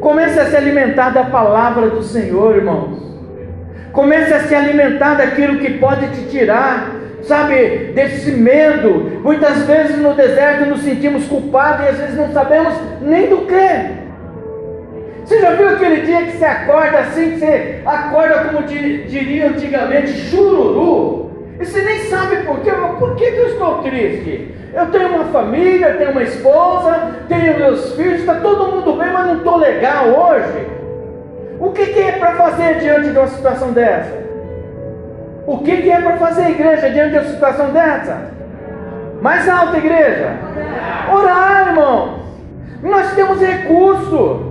Comece 0.00 0.40
a 0.40 0.46
se 0.46 0.56
alimentar 0.56 1.10
da 1.10 1.24
palavra 1.24 1.90
do 1.90 2.02
Senhor, 2.02 2.56
irmãos. 2.56 2.98
Comece 3.92 4.34
a 4.34 4.40
se 4.40 4.54
alimentar 4.54 5.14
daquilo 5.14 5.58
que 5.58 5.74
pode 5.74 6.08
te 6.08 6.28
tirar 6.28 6.97
sabe, 7.22 7.92
desse 7.94 8.32
medo. 8.32 9.20
Muitas 9.22 9.64
vezes 9.64 9.98
no 9.98 10.14
deserto 10.14 10.66
nos 10.66 10.80
sentimos 10.82 11.26
culpados 11.26 11.86
e 11.86 11.88
às 11.88 11.96
vezes 11.98 12.16
não 12.16 12.32
sabemos 12.32 12.74
nem 13.00 13.28
do 13.28 13.38
que. 13.46 13.98
Você 15.24 15.40
já 15.40 15.50
viu 15.52 15.68
aquele 15.68 16.02
dia 16.02 16.22
que 16.22 16.38
você 16.38 16.44
acorda 16.44 16.98
assim, 17.00 17.32
que 17.32 17.38
você 17.38 17.82
acorda 17.84 18.44
como 18.44 18.62
diria 18.62 19.48
antigamente, 19.48 20.12
chururu? 20.12 21.28
E 21.60 21.66
você 21.66 21.82
nem 21.82 21.98
sabe 22.04 22.36
por 22.46 22.60
quê, 22.60 22.72
mas 22.72 22.98
por 22.98 23.14
que, 23.16 23.30
que 23.30 23.36
eu 23.36 23.48
estou 23.48 23.82
triste? 23.82 24.54
Eu 24.72 24.86
tenho 24.86 25.08
uma 25.08 25.24
família, 25.26 25.94
tenho 25.94 26.12
uma 26.12 26.22
esposa, 26.22 27.16
tenho 27.28 27.58
meus 27.58 27.94
filhos, 27.94 28.20
está 28.20 28.36
todo 28.36 28.72
mundo 28.72 28.92
bem, 28.92 29.12
mas 29.12 29.26
não 29.26 29.36
estou 29.38 29.56
legal 29.56 30.06
hoje. 30.06 30.66
O 31.60 31.72
que, 31.72 31.86
que 31.86 31.98
é 31.98 32.12
para 32.12 32.36
fazer 32.36 32.78
diante 32.78 33.10
de 33.10 33.18
uma 33.18 33.26
situação 33.26 33.72
dessa? 33.72 34.27
O 35.48 35.56
que, 35.56 35.78
que 35.78 35.90
é 35.90 35.98
para 35.98 36.18
fazer 36.18 36.42
a 36.42 36.50
igreja 36.50 36.90
diante 36.90 37.12
de 37.12 37.18
uma 37.20 37.24
situação 37.24 37.70
dessa? 37.70 38.32
Mais 39.22 39.48
alta, 39.48 39.78
igreja. 39.78 40.34
Orar, 41.10 41.68
irmãos. 41.68 42.20
Nós 42.82 43.14
temos 43.14 43.40
recurso. 43.40 44.42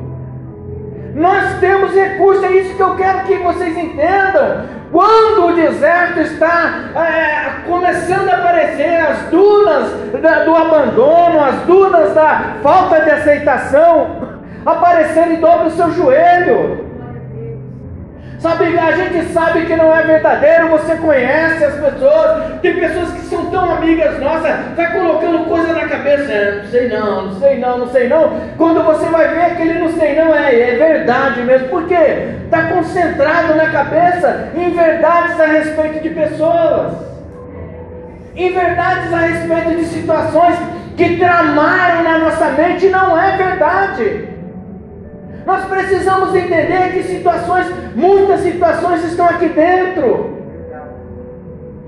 Nós 1.13 1.60
temos 1.60 1.93
recurso, 1.93 2.43
é 2.45 2.51
isso 2.53 2.75
que 2.75 2.81
eu 2.81 2.95
quero 2.95 3.19
que 3.25 3.36
vocês 3.36 3.77
entendam. 3.77 4.65
Quando 4.91 5.49
o 5.49 5.55
deserto 5.55 6.19
está 6.19 6.89
é, 6.95 7.67
começando 7.69 8.29
a 8.29 8.38
aparecer, 8.38 8.99
as 8.99 9.19
dunas 9.29 9.91
da, 10.19 10.45
do 10.45 10.55
abandono, 10.55 11.43
as 11.43 11.57
dunas 11.67 12.15
da 12.15 12.55
falta 12.63 13.01
de 13.01 13.12
aceitação, 13.12 14.39
aparecendo, 14.65 15.39
dobre 15.41 15.67
o 15.67 15.71
seu 15.71 15.91
joelho. 15.91 16.87
Sabe, 18.39 18.78
a 18.78 18.91
gente 18.91 19.34
sabe 19.34 19.65
que 19.65 19.76
não 19.76 19.91
é 19.91 20.04
verdadeiro, 20.04 20.69
você 20.69 20.95
conhece 20.97 21.63
as 21.63 21.73
pessoas, 21.73 22.62
tem 22.62 22.76
pessoas 22.76 23.12
que 23.13 23.21
são 23.21 23.47
tão 23.47 23.71
amigas 23.71 24.19
nossas, 24.19 24.76
vai 24.76 24.91
colocando 24.91 25.45
coisa 25.45 25.73
na 25.73 25.88
cabeça, 25.88 26.32
é, 26.32 26.62
não 26.62 26.69
sei 26.69 26.88
não, 26.88 27.26
não 27.26 27.39
sei 27.39 27.60
não, 27.60 27.78
não 27.80 27.88
sei 27.88 28.08
não. 28.08 28.39
Quando 28.56 28.84
você 28.84 29.08
vai 29.08 29.28
ver 29.30 29.41
aquele 29.41 29.80
não 29.80 29.89
sei 29.89 30.15
não, 30.15 30.36
é, 30.36 30.54
é 30.54 30.76
verdade 30.76 31.41
mesmo, 31.41 31.67
por 31.69 31.88
quê? 31.88 32.36
Está 32.45 32.67
concentrado 32.67 33.56
na 33.56 33.71
cabeça 33.71 34.50
em 34.56 34.69
verdades 34.69 35.39
a 35.39 35.45
respeito 35.45 36.04
de 36.04 36.10
pessoas, 36.12 36.93
em 38.36 38.54
verdades 38.54 39.13
a 39.13 39.17
respeito 39.17 39.78
de 39.78 39.86
situações 39.86 40.60
que 40.95 41.17
tramaram 41.17 42.04
na 42.04 42.19
nossa 42.19 42.50
mente 42.50 42.88
não 42.89 43.19
é 43.19 43.36
verdade. 43.36 44.37
Nós 45.47 45.63
precisamos 45.63 46.36
entender 46.36 46.91
que 46.91 47.03
situações, 47.03 47.67
muitas 47.95 48.41
situações 48.41 49.01
estão 49.05 49.25
aqui 49.27 49.47
dentro. 49.47 50.36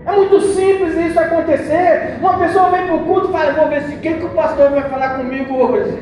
É 0.06 0.12
muito 0.14 0.40
simples 0.40 0.96
isso 0.96 1.20
acontecer. 1.20 2.20
Uma 2.22 2.40
pessoa 2.40 2.70
vem 2.70 2.86
para 2.86 2.96
o 2.96 3.04
culto 3.04 3.28
e 3.28 3.32
fala: 3.34 3.52
Vou 3.52 3.68
ver 3.68 3.82
se 3.82 3.96
o 3.96 4.00
que, 4.00 4.12
o 4.12 4.30
pastor 4.30 4.70
vai 4.72 4.84
falar 4.84 5.18
comigo 5.18 5.54
hoje. 5.54 6.02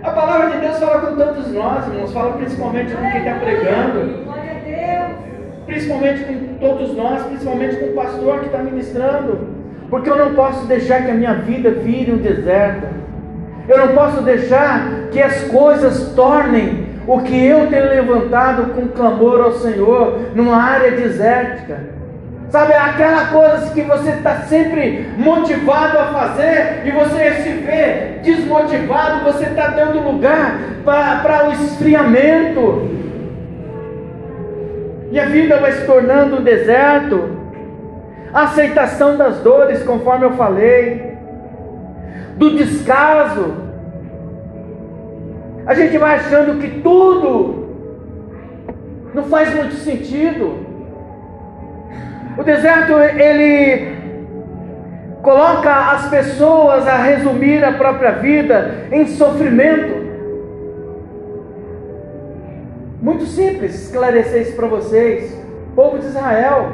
A 0.00 0.10
palavra 0.12 0.50
de 0.50 0.58
Deus 0.58 0.78
fala 0.78 1.00
com 1.00 1.16
todos 1.16 1.52
nós, 1.52 1.88
irmãos. 1.88 2.12
Fala 2.12 2.32
principalmente 2.34 2.94
com 2.94 3.10
quem 3.10 3.18
está 3.18 3.34
pregando. 3.34 4.30
Principalmente 5.66 6.22
com 6.22 6.54
todos 6.58 6.96
nós, 6.96 7.22
principalmente 7.24 7.76
com 7.78 7.86
o 7.86 7.94
pastor 7.94 8.38
que 8.38 8.46
está 8.46 8.58
ministrando. 8.58 9.48
Porque 9.90 10.08
eu 10.08 10.16
não 10.16 10.34
posso 10.36 10.66
deixar 10.66 11.04
que 11.04 11.10
a 11.10 11.14
minha 11.14 11.34
vida 11.34 11.72
vire 11.72 12.12
um 12.12 12.18
deserto. 12.18 12.86
Eu 13.70 13.78
não 13.78 13.88
posso 13.94 14.20
deixar 14.22 14.84
que 15.12 15.22
as 15.22 15.44
coisas 15.44 16.12
tornem 16.16 16.88
o 17.06 17.20
que 17.20 17.46
eu 17.46 17.68
tenho 17.68 17.88
levantado 17.88 18.74
com 18.74 18.88
clamor 18.88 19.40
ao 19.40 19.52
Senhor 19.52 20.18
numa 20.34 20.56
área 20.56 20.90
desértica. 20.90 21.78
Sabe, 22.48 22.72
aquela 22.72 23.26
coisa 23.26 23.72
que 23.72 23.82
você 23.82 24.10
está 24.10 24.38
sempre 24.38 25.08
motivado 25.16 25.98
a 25.98 26.06
fazer 26.06 26.82
e 26.84 26.90
você 26.90 27.30
se 27.42 27.50
vê 27.50 28.18
desmotivado, 28.24 29.22
você 29.22 29.44
está 29.44 29.68
dando 29.68 30.00
lugar 30.00 30.58
para 30.84 31.48
o 31.48 31.52
esfriamento. 31.52 32.90
E 35.12 35.20
a 35.20 35.26
vida 35.26 35.58
vai 35.58 35.70
se 35.70 35.86
tornando 35.86 36.38
um 36.38 36.42
deserto. 36.42 37.38
A 38.34 38.42
aceitação 38.42 39.16
das 39.16 39.38
dores, 39.38 39.84
conforme 39.84 40.26
eu 40.26 40.32
falei 40.32 41.09
do 42.40 42.56
descaso. 42.56 43.54
A 45.66 45.74
gente 45.74 45.98
vai 45.98 46.16
achando 46.16 46.58
que 46.58 46.80
tudo 46.80 47.68
não 49.12 49.24
faz 49.24 49.54
muito 49.54 49.74
sentido. 49.74 50.58
O 52.38 52.42
deserto, 52.42 52.94
ele 52.98 53.94
coloca 55.22 55.92
as 55.92 56.08
pessoas 56.08 56.88
a 56.88 56.96
resumir 56.96 57.62
a 57.62 57.72
própria 57.72 58.12
vida 58.12 58.86
em 58.90 59.06
sofrimento. 59.06 60.00
Muito 63.02 63.26
simples 63.26 63.74
esclarecer 63.84 64.42
isso 64.42 64.56
para 64.56 64.66
vocês. 64.66 65.38
Povo 65.76 65.98
de 65.98 66.06
Israel, 66.06 66.72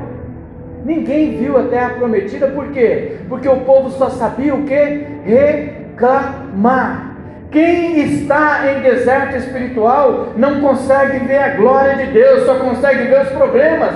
ninguém 0.85 1.38
viu 1.38 1.59
a 1.59 1.64
terra 1.64 1.90
prometida, 1.90 2.46
por 2.46 2.68
quê? 2.68 3.16
Porque 3.29 3.48
o 3.48 3.62
povo 3.62 3.90
só 3.90 4.11
sabia 4.11 4.55
o 4.55 4.62
que? 4.62 5.15
Reclamar. 5.26 7.16
Quem 7.50 8.00
está 8.00 8.60
em 8.70 8.82
deserto 8.82 9.36
espiritual 9.36 10.32
não 10.36 10.60
consegue 10.60 11.20
ver 11.26 11.38
a 11.38 11.56
glória 11.56 11.96
de 11.96 12.12
Deus, 12.12 12.44
só 12.44 12.56
consegue 12.56 13.04
ver 13.04 13.22
os 13.22 13.28
problemas. 13.30 13.94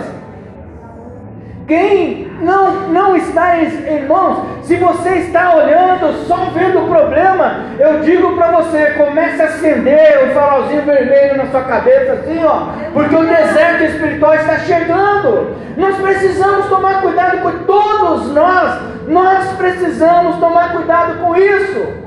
Quem 1.66 2.29
não, 2.40 2.88
não 2.88 3.16
está, 3.16 3.58
irmãos, 3.58 4.46
se 4.62 4.76
você 4.76 5.10
está 5.16 5.54
olhando, 5.56 6.26
só 6.26 6.36
vendo 6.54 6.84
o 6.84 6.88
problema, 6.88 7.66
eu 7.78 8.00
digo 8.00 8.34
para 8.34 8.52
você, 8.52 8.92
comece 8.92 9.42
a 9.42 9.46
acender 9.46 10.24
o 10.24 10.34
farolzinho 10.34 10.82
vermelho 10.82 11.36
na 11.36 11.46
sua 11.46 11.62
cabeça, 11.62 12.12
assim, 12.12 12.42
ó, 12.42 12.68
porque 12.92 13.14
o 13.14 13.26
deserto 13.26 13.84
espiritual 13.84 14.34
está 14.34 14.58
chegando. 14.60 15.54
Nós 15.76 15.96
precisamos 15.96 16.66
tomar 16.68 17.02
cuidado 17.02 17.38
com 17.38 17.64
todos 17.64 18.32
nós, 18.32 18.80
nós 19.06 19.52
precisamos 19.56 20.36
tomar 20.36 20.72
cuidado 20.72 21.20
com 21.20 21.36
isso. 21.36 22.00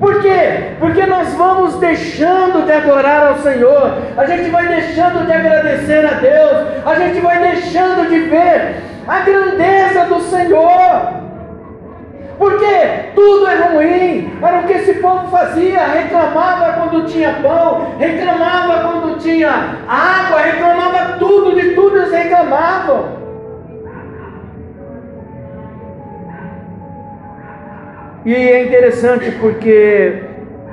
Por 0.00 0.20
quê? 0.22 0.74
Porque 0.80 1.06
nós 1.06 1.32
vamos 1.34 1.76
deixando 1.76 2.64
de 2.64 2.72
adorar 2.72 3.28
ao 3.28 3.38
Senhor, 3.38 3.98
a 4.16 4.24
gente 4.24 4.50
vai 4.50 4.66
deixando 4.66 5.24
de 5.24 5.32
agradecer 5.32 6.04
a 6.04 6.14
Deus, 6.14 6.86
a 6.86 6.94
gente 6.96 7.20
vai 7.20 7.38
deixando 7.38 8.08
de 8.08 8.18
ver 8.20 8.93
a 9.06 9.20
grandeza 9.20 10.04
do 10.06 10.20
Senhor. 10.20 11.24
Porque 12.38 13.12
tudo 13.14 13.46
é 13.46 13.54
ruim, 13.68 14.32
era 14.42 14.60
o 14.60 14.64
que 14.64 14.72
esse 14.72 14.94
povo 14.94 15.28
fazia, 15.28 15.86
reclamava 15.86 16.72
quando 16.80 17.06
tinha 17.06 17.34
pão, 17.34 17.96
reclamava 17.96 18.88
quando 18.88 19.18
tinha 19.18 19.78
água, 19.88 20.40
reclamava 20.40 21.18
tudo, 21.18 21.54
de 21.54 21.74
tudo 21.74 21.96
eles 21.96 22.12
reclamavam. 22.12 23.24
E 28.24 28.34
é 28.34 28.64
interessante 28.64 29.30
porque 29.32 30.24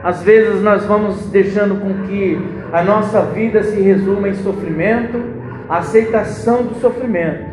às 0.03 0.23
vezes 0.23 0.61
nós 0.63 0.83
vamos 0.85 1.27
deixando 1.27 1.79
com 1.79 2.07
que 2.07 2.39
a 2.73 2.81
nossa 2.81 3.21
vida 3.21 3.61
se 3.61 3.79
resuma 3.79 4.29
em 4.29 4.33
sofrimento, 4.33 5.21
aceitação 5.69 6.63
do 6.63 6.75
sofrimento. 6.79 7.50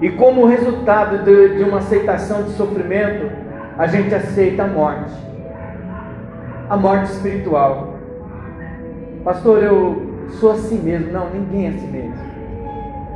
E 0.00 0.10
como 0.10 0.46
resultado 0.46 1.24
de, 1.24 1.56
de 1.56 1.62
uma 1.62 1.78
aceitação 1.78 2.42
de 2.44 2.50
sofrimento, 2.52 3.30
a 3.76 3.86
gente 3.86 4.14
aceita 4.14 4.64
a 4.64 4.66
morte. 4.66 5.12
A 6.68 6.76
morte 6.76 7.12
espiritual. 7.12 7.98
Pastor, 9.24 9.62
eu 9.62 10.26
sou 10.40 10.52
assim 10.52 10.78
mesmo. 10.78 11.12
Não, 11.12 11.28
ninguém 11.30 11.66
é 11.66 11.68
assim 11.70 11.90
mesmo. 11.90 12.14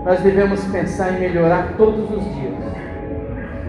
Nós 0.05 0.21
devemos 0.21 0.63
pensar 0.65 1.13
em 1.13 1.21
melhorar 1.21 1.75
todos 1.77 2.11
os 2.11 2.25
dias 2.35 2.75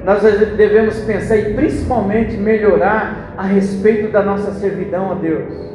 nós 0.06 0.22
devemos 0.22 1.00
pensar 1.00 1.36
e 1.36 1.56
principalmente 1.56 2.38
melhorar 2.38 3.34
a 3.36 3.42
respeito 3.42 4.12
da 4.12 4.22
nossa 4.22 4.52
servidão 4.52 5.12
a 5.12 5.16
Deus. 5.16 5.75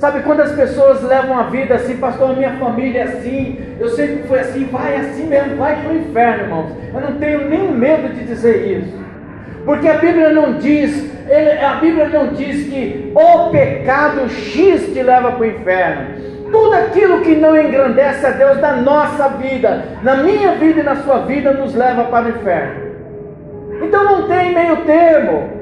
Sabe 0.00 0.20
quando 0.20 0.40
as 0.40 0.52
pessoas 0.52 1.02
levam 1.02 1.38
a 1.38 1.42
vida 1.42 1.74
assim, 1.74 1.98
pastor, 1.98 2.30
a 2.30 2.32
minha 2.32 2.52
família 2.52 3.00
é 3.00 3.02
assim, 3.02 3.60
eu 3.78 3.90
sempre 3.90 4.22
fui 4.26 4.38
assim, 4.38 4.64
vai 4.64 4.96
assim 4.96 5.26
mesmo, 5.26 5.56
vai 5.56 5.76
para 5.76 5.92
o 5.92 5.96
inferno, 5.98 6.42
irmãos. 6.44 6.72
Eu 6.94 7.00
não 7.02 7.18
tenho 7.18 7.50
nem 7.50 7.70
medo 7.70 8.08
de 8.14 8.24
dizer 8.24 8.78
isso. 8.78 8.98
Porque 9.66 9.86
a 9.86 9.98
Bíblia 9.98 10.30
não 10.30 10.54
diz, 10.54 11.12
a 11.62 11.74
Bíblia 11.74 12.08
não 12.08 12.28
diz 12.28 12.66
que 12.70 13.12
o 13.14 13.50
pecado 13.50 14.26
X 14.30 14.86
te 14.90 15.02
leva 15.02 15.32
para 15.32 15.42
o 15.42 15.46
inferno. 15.46 16.02
Tudo 16.50 16.74
aquilo 16.76 17.20
que 17.20 17.36
não 17.36 17.54
engrandece 17.54 18.24
a 18.24 18.30
Deus 18.30 18.58
na 18.58 18.76
nossa 18.76 19.28
vida, 19.28 19.84
na 20.02 20.16
minha 20.16 20.52
vida 20.52 20.80
e 20.80 20.82
na 20.82 20.96
sua 20.96 21.18
vida, 21.26 21.52
nos 21.52 21.74
leva 21.74 22.04
para 22.04 22.24
o 22.24 22.30
inferno. 22.30 22.90
Então 23.82 24.02
não 24.02 24.26
tem 24.26 24.54
meio 24.54 24.78
termo. 24.78 25.59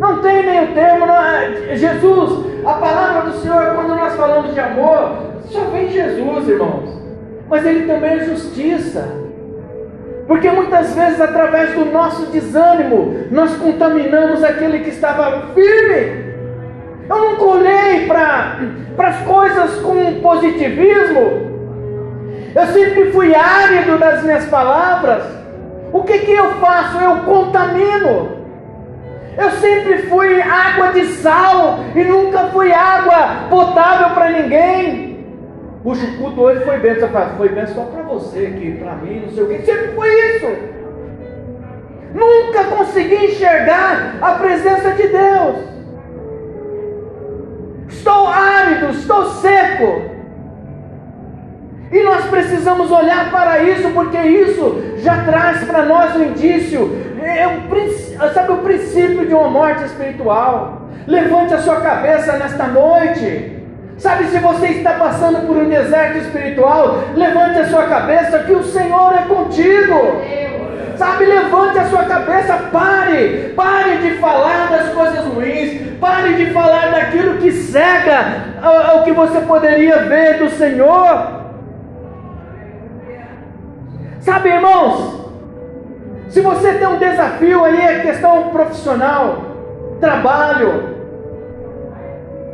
Não 0.00 0.22
tem 0.22 0.42
meio 0.44 0.68
termo. 0.68 1.06
Não 1.06 1.14
é... 1.14 1.76
Jesus, 1.76 2.46
a 2.64 2.72
palavra 2.72 3.30
do 3.30 3.38
Senhor, 3.38 3.74
quando 3.74 3.94
nós 3.94 4.16
falamos 4.16 4.54
de 4.54 4.58
amor, 4.58 5.18
só 5.44 5.60
vem 5.64 5.90
Jesus, 5.90 6.48
irmãos. 6.48 6.88
Mas 7.48 7.66
Ele 7.66 7.86
também 7.86 8.12
é 8.12 8.24
justiça. 8.24 9.06
Porque 10.26 10.48
muitas 10.50 10.94
vezes, 10.94 11.20
através 11.20 11.74
do 11.74 11.84
nosso 11.84 12.26
desânimo, 12.26 13.26
nós 13.30 13.54
contaminamos 13.56 14.42
aquele 14.42 14.78
que 14.78 14.90
estava 14.90 15.48
firme. 15.54 16.30
Eu 17.08 17.18
nunca 17.18 17.44
olhei 17.44 18.06
para 18.06 18.56
as 18.98 19.16
coisas 19.22 19.80
com 19.80 20.20
positivismo. 20.20 21.50
Eu 22.54 22.66
sempre 22.68 23.10
fui 23.12 23.34
árido 23.34 23.98
das 23.98 24.22
minhas 24.22 24.46
palavras. 24.46 25.24
O 25.92 26.04
que, 26.04 26.20
que 26.20 26.32
eu 26.32 26.52
faço? 26.54 26.98
Eu 26.98 27.16
contamino. 27.24 28.39
Eu 29.40 29.50
sempre 29.52 30.02
fui 30.02 30.38
água 30.42 30.92
de 30.92 31.02
sal 31.14 31.78
e 31.96 32.04
nunca 32.04 32.48
fui 32.48 32.70
água 32.70 33.48
potável 33.48 34.10
para 34.10 34.32
ninguém. 34.32 35.24
Puxa, 35.82 36.04
o 36.04 36.18
culto 36.18 36.42
hoje 36.42 36.62
foi 36.62 36.78
bem, 36.78 36.94
foi 37.38 37.66
só 37.68 37.84
para 37.84 38.02
você, 38.02 38.54
que 38.58 38.72
para 38.72 38.96
mim, 38.96 39.20
não 39.20 39.32
sei 39.32 39.42
o 39.42 39.48
que. 39.48 39.64
Sempre 39.64 39.92
foi 39.92 40.08
isso. 40.12 40.46
Nunca 42.12 42.64
consegui 42.64 43.14
enxergar 43.14 44.16
a 44.20 44.32
presença 44.32 44.90
de 44.90 45.08
Deus. 45.08 45.56
Estou 47.88 48.26
árido, 48.26 48.90
estou 48.90 49.24
seco. 49.36 50.19
E 51.92 52.02
nós 52.04 52.24
precisamos 52.26 52.90
olhar 52.90 53.30
para 53.30 53.62
isso, 53.62 53.90
porque 53.90 54.18
isso 54.18 54.94
já 54.98 55.24
traz 55.24 55.64
para 55.64 55.82
nós 55.82 56.14
um 56.14 56.22
indício, 56.22 56.96
é 57.20 57.48
um, 57.48 58.32
sabe 58.32 58.52
o 58.52 58.58
princípio 58.58 59.26
de 59.26 59.34
uma 59.34 59.48
morte 59.48 59.84
espiritual. 59.84 60.82
Levante 61.06 61.54
a 61.54 61.58
sua 61.58 61.80
cabeça 61.80 62.34
nesta 62.34 62.66
noite. 62.68 63.56
Sabe, 63.98 64.24
se 64.26 64.38
você 64.38 64.66
está 64.68 64.94
passando 64.94 65.46
por 65.46 65.56
um 65.56 65.68
deserto 65.68 66.18
espiritual, 66.18 67.00
levante 67.14 67.58
a 67.58 67.68
sua 67.68 67.82
cabeça 67.82 68.38
que 68.38 68.52
o 68.52 68.62
Senhor 68.62 69.12
é 69.12 69.22
contigo. 69.22 70.22
Sabe, 70.96 71.24
levante 71.24 71.78
a 71.78 71.84
sua 71.86 72.04
cabeça, 72.04 72.54
pare, 72.70 73.52
pare 73.56 73.96
de 73.98 74.12
falar 74.18 74.70
das 74.70 74.90
coisas 74.90 75.24
ruins, 75.24 75.98
pare 75.98 76.34
de 76.34 76.46
falar 76.52 76.90
daquilo 76.92 77.38
que 77.38 77.50
cega 77.50 78.44
ao 78.62 79.02
que 79.02 79.12
você 79.12 79.40
poderia 79.40 80.04
ver 80.04 80.38
do 80.38 80.50
Senhor. 80.50 81.39
Sabe, 84.20 84.50
irmãos, 84.50 85.20
se 86.28 86.40
você 86.40 86.74
tem 86.74 86.86
um 86.86 86.98
desafio 86.98 87.64
aí, 87.64 87.80
é 87.80 88.00
questão 88.00 88.50
profissional, 88.50 89.44
trabalho, 89.98 90.90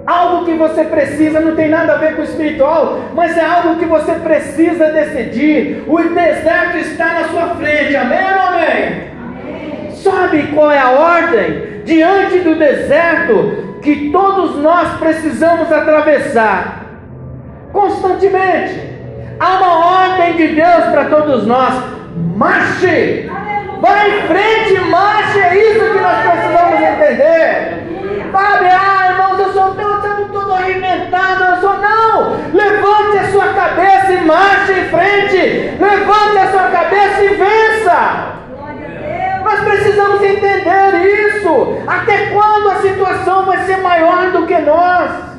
algo 0.07 0.45
que 0.45 0.55
você 0.55 0.85
precisa, 0.85 1.41
não 1.41 1.57
tem 1.57 1.69
nada 1.69 1.95
a 1.95 1.97
ver 1.97 2.15
com 2.15 2.23
o 2.23 2.25
espiritual, 2.25 3.01
mas 3.15 3.37
é 3.37 3.45
algo 3.45 3.77
que 3.77 3.85
você 3.85 4.13
precisa 4.13 4.93
decidir. 4.93 5.83
O 5.89 5.99
deserto 5.99 6.79
está 6.79 7.15
na 7.15 7.25
sua 7.25 7.55
frente, 7.57 7.97
amém 7.97 8.19
ou 8.19 8.41
amém? 8.41 9.11
amém? 9.27 9.91
Sabe 9.91 10.47
qual 10.55 10.71
é 10.71 10.79
a 10.79 10.91
ordem? 10.91 11.83
Diante 11.85 12.41
do 12.41 12.55
deserto 12.55 13.79
que 13.83 14.11
todos 14.11 14.57
nós 14.63 14.99
precisamos 14.99 15.71
atravessar 15.71 16.87
constantemente. 17.73 18.96
Há 19.39 19.57
uma 19.59 19.87
ordem 20.03 20.37
de 20.37 20.49
Deus 20.55 20.85
para 20.91 21.05
todos 21.07 21.47
nós. 21.47 21.75
Marche! 22.37 23.31
Vai 23.81 24.19
em 24.19 24.23
frente, 24.29 24.81
marche! 24.89 25.39
É 25.39 25.73
isso 25.73 25.93
que 25.93 26.01
nós 26.01 26.25
precisamos 26.25 26.81
entender. 26.81 28.31
Sabe, 28.33 28.67
ah, 28.67 29.11
irmãos, 29.11 29.39
eu 29.39 29.53
sou 29.53 29.75
todo, 29.75 30.33
todo 30.33 30.55
arrebentado, 30.55 31.45
eu 31.45 31.61
sou. 31.61 31.79
Não! 31.79 32.37
Levante 32.55 33.19
a 33.19 33.31
sua 33.31 33.53
cabeça 33.53 34.13
e 34.13 34.25
marche 34.25 34.73
em 34.73 34.89
frente! 34.89 35.77
Levante 35.79 36.39
a 36.39 36.51
sua 36.51 36.71
cabeça 36.71 37.23
e 37.23 37.29
vença! 37.35 38.37
Nós 39.45 39.61
precisamos 39.61 40.23
entender 40.23 41.37
isso. 41.37 41.83
Até 41.87 42.27
quando 42.27 42.71
a 42.71 42.77
situação 42.77 43.45
vai 43.45 43.59
ser 43.67 43.77
maior 43.79 44.31
do 44.33 44.47
que 44.47 44.59
nós? 44.59 45.36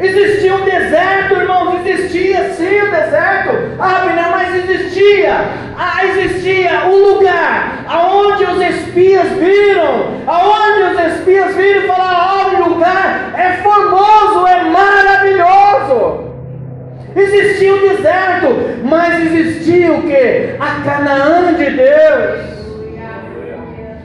Existia 0.00 0.54
um 0.54 0.64
deserto, 0.64 1.34
irmãos, 1.34 1.86
existia 1.86 2.54
sim 2.54 2.80
o 2.80 2.90
deserto, 2.90 3.50
Abner, 3.78 4.30
mas 4.30 4.54
existia, 4.54 5.34
ah, 5.78 6.06
existia 6.06 6.86
um 6.86 7.16
lugar 7.16 7.84
aonde 7.86 8.44
os 8.44 8.60
espias 8.62 9.28
viram, 9.32 10.22
aonde 10.26 10.82
os 10.84 11.16
espias 11.16 11.54
viram 11.54 11.84
e 11.84 11.86
falaram: 11.86 12.46
olha, 12.46 12.64
o 12.64 12.68
lugar 12.70 13.32
é 13.36 13.52
formoso, 13.62 14.46
é 14.46 14.64
maravilhoso. 14.64 16.30
Existia 17.14 17.74
o 17.74 17.80
deserto, 17.80 18.46
mas 18.82 19.20
existia 19.20 19.92
o 19.92 20.02
que? 20.02 20.56
A 20.58 20.82
Canaã 20.82 21.52
de 21.52 21.70
Deus. 21.72 22.50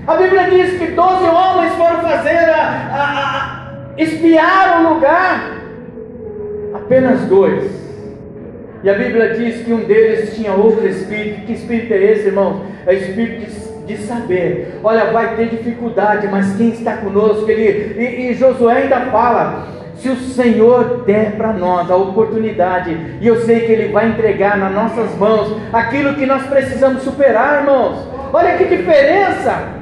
A 0.06 0.16
Bíblia 0.16 0.44
diz 0.50 0.78
que 0.78 0.88
doze 0.88 1.24
homens 1.24 1.74
foram 1.76 2.02
fazer 2.02 2.50
a, 2.50 2.90
a, 2.92 3.02
a 3.02 4.02
espiar 4.02 4.82
o 4.82 4.94
lugar, 4.94 5.65
apenas 6.76 7.22
dois. 7.22 7.72
E 8.84 8.90
a 8.90 8.94
Bíblia 8.94 9.34
diz 9.34 9.64
que 9.64 9.74
um 9.74 9.84
deles 9.84 10.36
tinha 10.36 10.54
outro 10.54 10.88
espírito. 10.88 11.46
Que 11.46 11.54
espírito 11.54 11.94
é 11.94 12.04
esse, 12.12 12.28
irmãos? 12.28 12.62
É 12.86 12.94
espírito 12.94 13.50
de, 13.50 13.96
de 13.96 14.04
saber. 14.04 14.80
Olha, 14.84 15.06
vai 15.06 15.36
ter 15.36 15.50
dificuldade, 15.50 16.28
mas 16.28 16.56
quem 16.56 16.70
está 16.70 16.98
conosco? 16.98 17.50
Ele, 17.50 18.00
e, 18.00 18.30
e 18.30 18.34
Josué 18.36 18.84
ainda 18.84 19.02
fala: 19.08 19.68
se 19.98 20.10
o 20.10 20.16
Senhor 20.16 21.04
der 21.06 21.32
para 21.32 21.54
nós 21.54 21.90
a 21.90 21.96
oportunidade, 21.96 22.96
e 23.20 23.26
eu 23.26 23.42
sei 23.42 23.62
que 23.62 23.72
Ele 23.72 23.92
vai 23.92 24.10
entregar 24.10 24.58
nas 24.58 24.72
nossas 24.72 25.16
mãos 25.18 25.58
aquilo 25.74 26.14
que 26.14 26.26
nós 26.26 26.44
precisamos 26.44 27.02
superar, 27.02 27.62
irmãos. 27.62 28.08
Olha 28.32 28.58
que 28.58 28.66
diferença! 28.66 29.75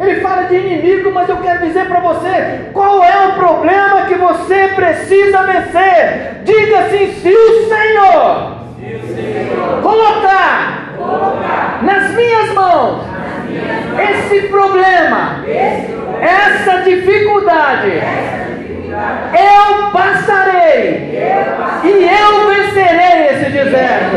Ele 0.00 0.20
fala 0.22 0.44
de 0.44 0.54
inimigo, 0.54 1.12
mas 1.12 1.28
eu 1.28 1.36
quero 1.36 1.66
dizer 1.66 1.84
para 1.84 2.00
você: 2.00 2.70
qual 2.72 3.04
é 3.04 3.26
o 3.26 3.32
problema 3.34 4.06
que 4.06 4.14
você 4.14 4.68
precisa 4.68 5.42
vencer? 5.42 6.40
Diga 6.42 6.78
assim: 6.78 7.12
se 7.20 7.28
o 7.28 7.68
Senhor, 7.68 8.56
se 8.78 8.94
o 8.94 9.14
Senhor. 9.14 9.82
Colocar, 9.82 10.94
colocar. 10.96 11.80
nas 11.82 12.14
minhas 12.14 12.50
mãos 12.54 13.06
nas 13.06 13.44
minhas 13.44 13.84
mãos 13.86 14.00
esse 14.00 14.48
problema, 14.48 15.44
esse 15.46 15.92
problema. 15.92 16.24
essa 16.24 16.82
dificuldade, 16.82 17.98
essa 17.98 18.44
dificuldade. 18.56 19.36
Eu, 19.36 19.90
passarei, 19.90 21.20
eu 21.20 21.56
passarei. 21.56 21.92
e 21.92 22.08
eu 22.08 22.48
vencerei 22.48 23.26
esse 23.32 23.50
deserto. 23.50 24.16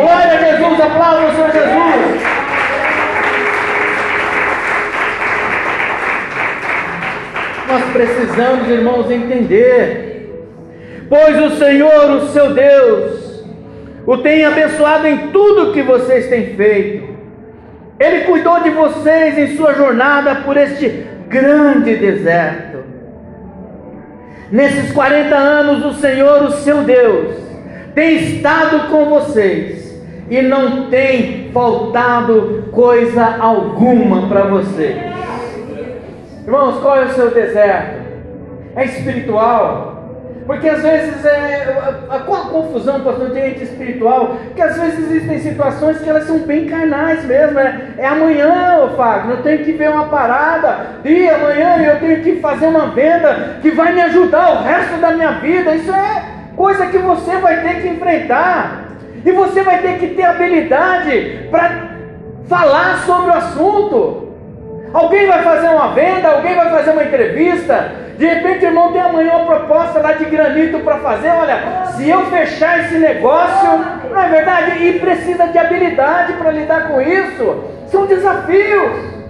Glória 0.00 0.38
a 0.38 0.52
Jesus, 0.52 0.80
aplauda 0.80 1.26
o 1.26 1.34
Senhor 1.34 1.50
Jesus. 1.50 2.39
Nós 7.70 7.84
precisamos, 7.92 8.68
irmãos, 8.68 9.08
entender. 9.08 10.10
Pois 11.08 11.40
o 11.40 11.56
Senhor, 11.56 12.10
o 12.10 12.28
seu 12.28 12.52
Deus, 12.52 13.44
o 14.04 14.16
tem 14.18 14.44
abençoado 14.44 15.06
em 15.06 15.28
tudo 15.28 15.72
que 15.72 15.80
vocês 15.82 16.28
têm 16.28 16.56
feito. 16.56 17.08
Ele 17.98 18.24
cuidou 18.24 18.60
de 18.60 18.70
vocês 18.70 19.38
em 19.38 19.56
sua 19.56 19.74
jornada 19.74 20.36
por 20.36 20.56
este 20.56 21.06
grande 21.28 21.94
deserto. 21.94 22.78
Nesses 24.50 24.90
40 24.90 25.36
anos, 25.36 25.84
o 25.84 26.00
Senhor, 26.00 26.42
o 26.42 26.50
seu 26.50 26.78
Deus, 26.78 27.36
tem 27.94 28.16
estado 28.16 28.88
com 28.90 29.04
vocês 29.04 29.96
e 30.28 30.42
não 30.42 30.86
tem 30.90 31.50
faltado 31.52 32.68
coisa 32.72 33.36
alguma 33.38 34.28
para 34.28 34.42
vocês. 34.42 35.09
Irmãos, 36.44 36.80
qual 36.80 36.96
é 36.96 37.04
o 37.04 37.10
seu 37.10 37.30
deserto? 37.30 38.00
É 38.74 38.84
espiritual? 38.84 39.90
Porque 40.46 40.68
às 40.68 40.82
vezes 40.82 41.24
é 41.24 41.78
a, 42.08 42.16
a, 42.16 42.18
confusão, 42.18 43.00
pastor, 43.02 43.30
tem 43.30 43.52
espiritual, 43.62 44.36
que 44.56 44.60
às 44.60 44.76
vezes 44.76 44.98
existem 44.98 45.38
situações 45.38 46.00
que 46.00 46.08
elas 46.08 46.24
são 46.24 46.40
bem 46.40 46.66
carnais 46.66 47.24
mesmo. 47.24 47.58
É, 47.58 47.94
é 47.98 48.06
amanhã, 48.06 48.80
ô 48.84 48.96
Fagner, 48.96 49.36
eu 49.36 49.42
tenho 49.42 49.64
que 49.64 49.72
ver 49.72 49.90
uma 49.90 50.06
parada, 50.06 50.96
e 51.04 51.28
amanhã 51.28 51.76
eu 51.84 52.00
tenho 52.00 52.22
que 52.22 52.40
fazer 52.40 52.66
uma 52.66 52.86
venda 52.88 53.58
que 53.62 53.70
vai 53.70 53.92
me 53.92 54.00
ajudar 54.00 54.54
o 54.54 54.62
resto 54.64 54.96
da 55.00 55.12
minha 55.12 55.32
vida. 55.34 55.74
Isso 55.74 55.92
é 55.92 56.24
coisa 56.56 56.86
que 56.86 56.98
você 56.98 57.36
vai 57.36 57.62
ter 57.62 57.82
que 57.82 57.88
enfrentar. 57.88 58.88
E 59.24 59.30
você 59.30 59.62
vai 59.62 59.78
ter 59.82 59.98
que 59.98 60.08
ter 60.14 60.24
habilidade 60.24 61.46
para 61.50 61.90
falar 62.48 62.98
sobre 63.06 63.30
o 63.30 63.34
assunto. 63.34 64.29
Alguém 64.92 65.26
vai 65.26 65.42
fazer 65.42 65.68
uma 65.68 65.88
venda, 65.88 66.28
alguém 66.28 66.56
vai 66.56 66.70
fazer 66.70 66.90
uma 66.90 67.04
entrevista. 67.04 67.92
De 68.18 68.26
repente, 68.26 68.64
irmão, 68.64 68.92
tem 68.92 69.00
amanhã 69.00 69.36
uma 69.36 69.46
proposta 69.46 70.00
lá 70.00 70.12
de 70.14 70.24
granito 70.24 70.80
para 70.80 70.98
fazer. 70.98 71.28
Olha, 71.28 71.86
se 71.92 72.08
eu 72.08 72.26
fechar 72.26 72.80
esse 72.80 72.98
negócio, 72.98 73.78
não 74.10 74.20
é 74.20 74.28
verdade? 74.28 74.84
E 74.84 74.98
precisa 74.98 75.46
de 75.46 75.58
habilidade 75.58 76.32
para 76.34 76.50
lidar 76.50 76.88
com 76.88 77.00
isso. 77.00 77.64
São 77.86 78.06
desafios. 78.06 79.20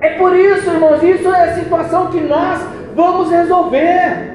É 0.00 0.10
por 0.10 0.34
isso, 0.36 0.70
irmãos, 0.70 1.02
isso 1.02 1.34
é 1.34 1.42
a 1.42 1.54
situação 1.54 2.06
que 2.06 2.20
nós 2.20 2.64
vamos 2.94 3.30
resolver. 3.30 4.32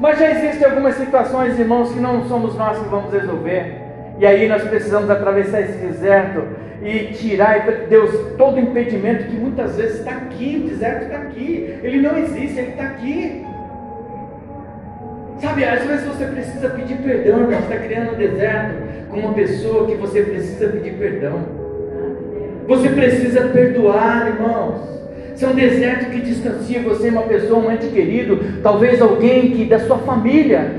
Mas 0.00 0.18
já 0.18 0.30
existem 0.30 0.66
algumas 0.66 0.96
situações, 0.96 1.58
irmãos, 1.58 1.92
que 1.92 2.00
não 2.00 2.24
somos 2.24 2.56
nós 2.56 2.78
que 2.78 2.88
vamos 2.88 3.12
resolver. 3.12 3.80
E 4.18 4.26
aí 4.26 4.48
nós 4.48 4.62
precisamos 4.62 5.08
atravessar 5.08 5.60
esse 5.60 5.78
deserto 5.78 6.65
e 6.82 7.12
tirar, 7.14 7.66
Deus, 7.88 8.10
todo 8.36 8.60
impedimento 8.60 9.24
que 9.24 9.36
muitas 9.36 9.76
vezes 9.76 9.98
está 9.98 10.12
aqui, 10.12 10.62
o 10.64 10.68
deserto 10.68 11.04
está 11.04 11.16
aqui, 11.16 11.74
ele 11.82 12.00
não 12.00 12.18
existe, 12.18 12.58
ele 12.58 12.70
está 12.70 12.84
aqui. 12.84 13.44
Sabe, 15.40 15.64
às 15.64 15.84
vezes 15.84 16.06
você 16.06 16.24
precisa 16.26 16.68
pedir 16.70 16.96
perdão, 16.98 17.46
você 17.46 17.54
está 17.56 17.76
criando 17.76 18.12
um 18.12 18.16
deserto 18.16 18.74
com 19.10 19.20
uma 19.20 19.32
pessoa 19.34 19.86
que 19.86 19.94
você 19.94 20.22
precisa 20.22 20.68
pedir 20.68 20.94
perdão. 20.94 21.40
Você 22.66 22.88
precisa 22.88 23.42
perdoar, 23.48 24.28
irmãos. 24.28 24.96
Se 25.34 25.44
é 25.44 25.48
um 25.48 25.54
deserto 25.54 26.10
que 26.10 26.20
distancia 26.20 26.80
você, 26.80 27.10
uma 27.10 27.22
pessoa, 27.22 27.60
um 27.60 27.70
ente 27.70 27.88
querido, 27.88 28.40
talvez 28.62 29.00
alguém 29.00 29.50
que 29.50 29.64
da 29.66 29.78
sua 29.78 29.98
família, 29.98 30.72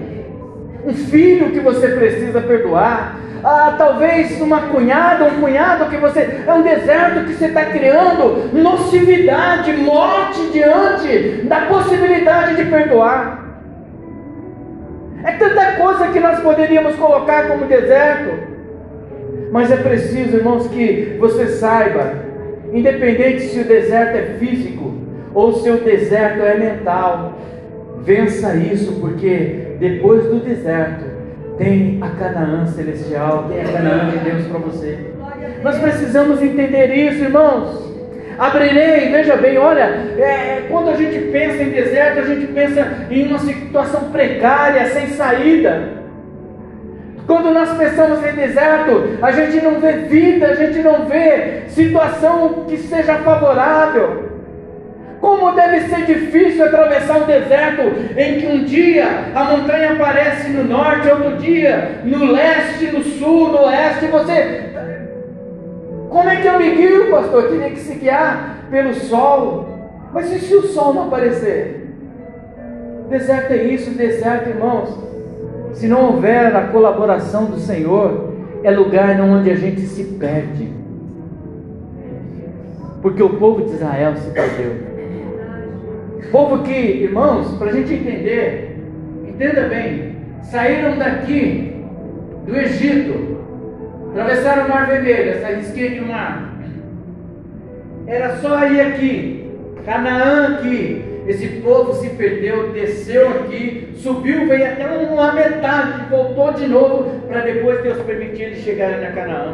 um 0.86 0.94
filho 0.94 1.52
que 1.52 1.60
você 1.60 1.90
precisa 1.90 2.42
perdoar, 2.42 3.20
ah, 3.44 3.76
talvez 3.78 4.40
uma 4.42 4.62
cunhada, 4.68 5.26
um 5.26 5.42
cunhado 5.42 5.90
que 5.90 5.98
você. 5.98 6.44
É 6.46 6.54
um 6.54 6.62
deserto 6.62 7.26
que 7.26 7.34
você 7.34 7.46
está 7.46 7.66
criando 7.66 8.50
nocividade, 8.54 9.74
morte 9.74 10.50
diante 10.52 11.46
da 11.46 11.62
possibilidade 11.62 12.56
de 12.56 12.66
perdoar. 12.70 13.46
É 15.24 15.32
tanta 15.34 15.74
coisa 15.74 16.08
que 16.08 16.20
nós 16.20 16.40
poderíamos 16.40 16.96
colocar 16.96 17.48
como 17.48 17.66
deserto. 17.66 18.48
Mas 19.52 19.72
é 19.72 19.78
preciso, 19.78 20.38
irmãos, 20.38 20.68
que 20.68 21.16
você 21.20 21.48
saiba, 21.48 22.14
independente 22.74 23.42
se 23.42 23.60
o 23.62 23.64
deserto 23.64 24.16
é 24.16 24.38
físico 24.40 24.94
ou 25.34 25.54
se 25.54 25.70
o 25.70 25.78
deserto 25.78 26.42
é 26.42 26.58
mental, 26.58 27.40
vença 28.04 28.56
isso, 28.56 29.00
porque 29.00 29.76
depois 29.80 30.24
do 30.26 30.40
deserto 30.40 31.06
tem 31.58 32.00
a 32.02 32.10
Canaã 32.10 32.66
celestial, 32.68 33.50
tem 33.50 33.62
a 33.62 33.72
Canaã 33.72 34.10
de 34.10 34.18
Deus 34.20 34.48
para 34.48 34.60
você. 34.60 35.14
Nós 35.64 35.78
precisamos 35.80 36.42
entender 36.42 36.94
isso, 36.94 37.24
irmãos. 37.24 37.88
Abrirei, 38.38 39.10
veja 39.10 39.36
bem, 39.36 39.58
olha, 39.58 39.82
é, 39.82 40.68
quando 40.70 40.90
a 40.90 40.96
gente 40.96 41.18
pensa 41.32 41.64
em 41.64 41.72
deserto, 41.72 42.20
a 42.20 42.24
gente 42.24 42.46
pensa 42.48 42.88
em 43.10 43.28
uma 43.28 43.40
situação 43.40 44.12
precária, 44.12 44.86
sem 44.92 45.08
saída. 45.08 45.98
Quando 47.26 47.52
nós 47.52 47.76
pensamos 47.76 48.26
em 48.26 48.34
deserto, 48.34 49.18
a 49.22 49.32
gente 49.32 49.62
não 49.62 49.80
vê 49.80 49.94
vida, 49.94 50.48
a 50.48 50.56
gente 50.56 50.80
não 50.80 51.06
vê 51.06 51.64
situação 51.68 52.66
que 52.68 52.78
seja 52.78 53.16
favorável. 53.16 54.27
Como 55.20 55.52
deve 55.54 55.82
ser 55.82 56.06
difícil 56.06 56.66
atravessar 56.66 57.24
um 57.24 57.26
deserto 57.26 57.82
em 58.16 58.40
que 58.40 58.48
um 58.48 58.64
dia 58.64 59.06
a 59.34 59.44
montanha 59.46 59.94
aparece 59.94 60.50
no 60.50 60.64
norte, 60.64 61.10
outro 61.10 61.38
dia 61.38 62.02
no 62.04 62.32
leste, 62.32 62.92
no 62.92 63.04
sul, 63.04 63.50
no 63.50 63.66
oeste, 63.66 64.06
você. 64.08 64.74
Como 66.10 66.30
é 66.30 66.36
que 66.38 66.48
eu 66.48 66.60
me 66.60 66.76
guio, 66.76 67.12
pastor? 67.12 67.44
Eu 67.46 67.72
que 67.72 67.80
se 67.80 67.96
guiar 67.96 68.58
pelo 68.70 68.94
sol. 68.94 69.68
Mas 70.14 70.32
e 70.32 70.40
se 70.40 70.56
o 70.56 70.64
sol 70.64 70.94
não 70.94 71.08
aparecer? 71.08 71.96
Deserto 73.10 73.52
é 73.52 73.64
isso, 73.64 73.92
deserto, 73.92 74.50
irmãos. 74.50 74.98
Se 75.74 75.88
não 75.88 76.14
houver 76.14 76.56
a 76.56 76.68
colaboração 76.68 77.46
do 77.46 77.60
Senhor, 77.60 78.34
é 78.64 78.72
lugar 78.72 79.20
onde 79.22 79.50
a 79.50 79.56
gente 79.56 79.82
se 79.82 80.04
perde. 80.04 80.72
Porque 83.02 83.22
o 83.22 83.30
povo 83.38 83.64
de 83.66 83.74
Israel 83.74 84.16
se 84.16 84.32
perdeu. 84.32 84.97
Povo 86.32 86.64
que, 86.64 86.74
irmãos, 86.74 87.58
para 87.58 87.70
a 87.70 87.74
gente 87.74 87.94
entender, 87.94 88.78
entenda 89.28 89.62
bem, 89.64 90.16
saíram 90.44 90.98
daqui 90.98 91.74
do 92.46 92.56
Egito, 92.56 93.38
atravessaram 94.12 94.66
o 94.66 94.70
Mar 94.70 94.88
Vermelho, 94.88 95.32
essa 95.32 95.48
risquinha 95.48 95.90
de 95.92 96.02
mar. 96.02 96.54
Era 98.08 98.38
só 98.38 98.66
ir 98.68 98.82
aqui, 98.82 99.52
Canaã 99.86 100.56
aqui. 100.56 101.04
Esse 101.28 101.48
povo 101.62 101.94
se 101.94 102.10
perdeu, 102.12 102.72
desceu 102.72 103.28
aqui, 103.28 103.90
subiu, 103.98 104.48
veio 104.48 104.66
até 104.66 104.88
uma 104.88 105.34
metade, 105.34 106.10
voltou 106.10 106.54
de 106.54 106.68
novo, 106.68 107.20
para 107.28 107.42
depois 107.42 107.84
Deus 107.84 107.98
permitir 108.04 108.44
eles 108.44 108.60
chegarem 108.60 109.02
na 109.02 109.12
Canaã. 109.12 109.54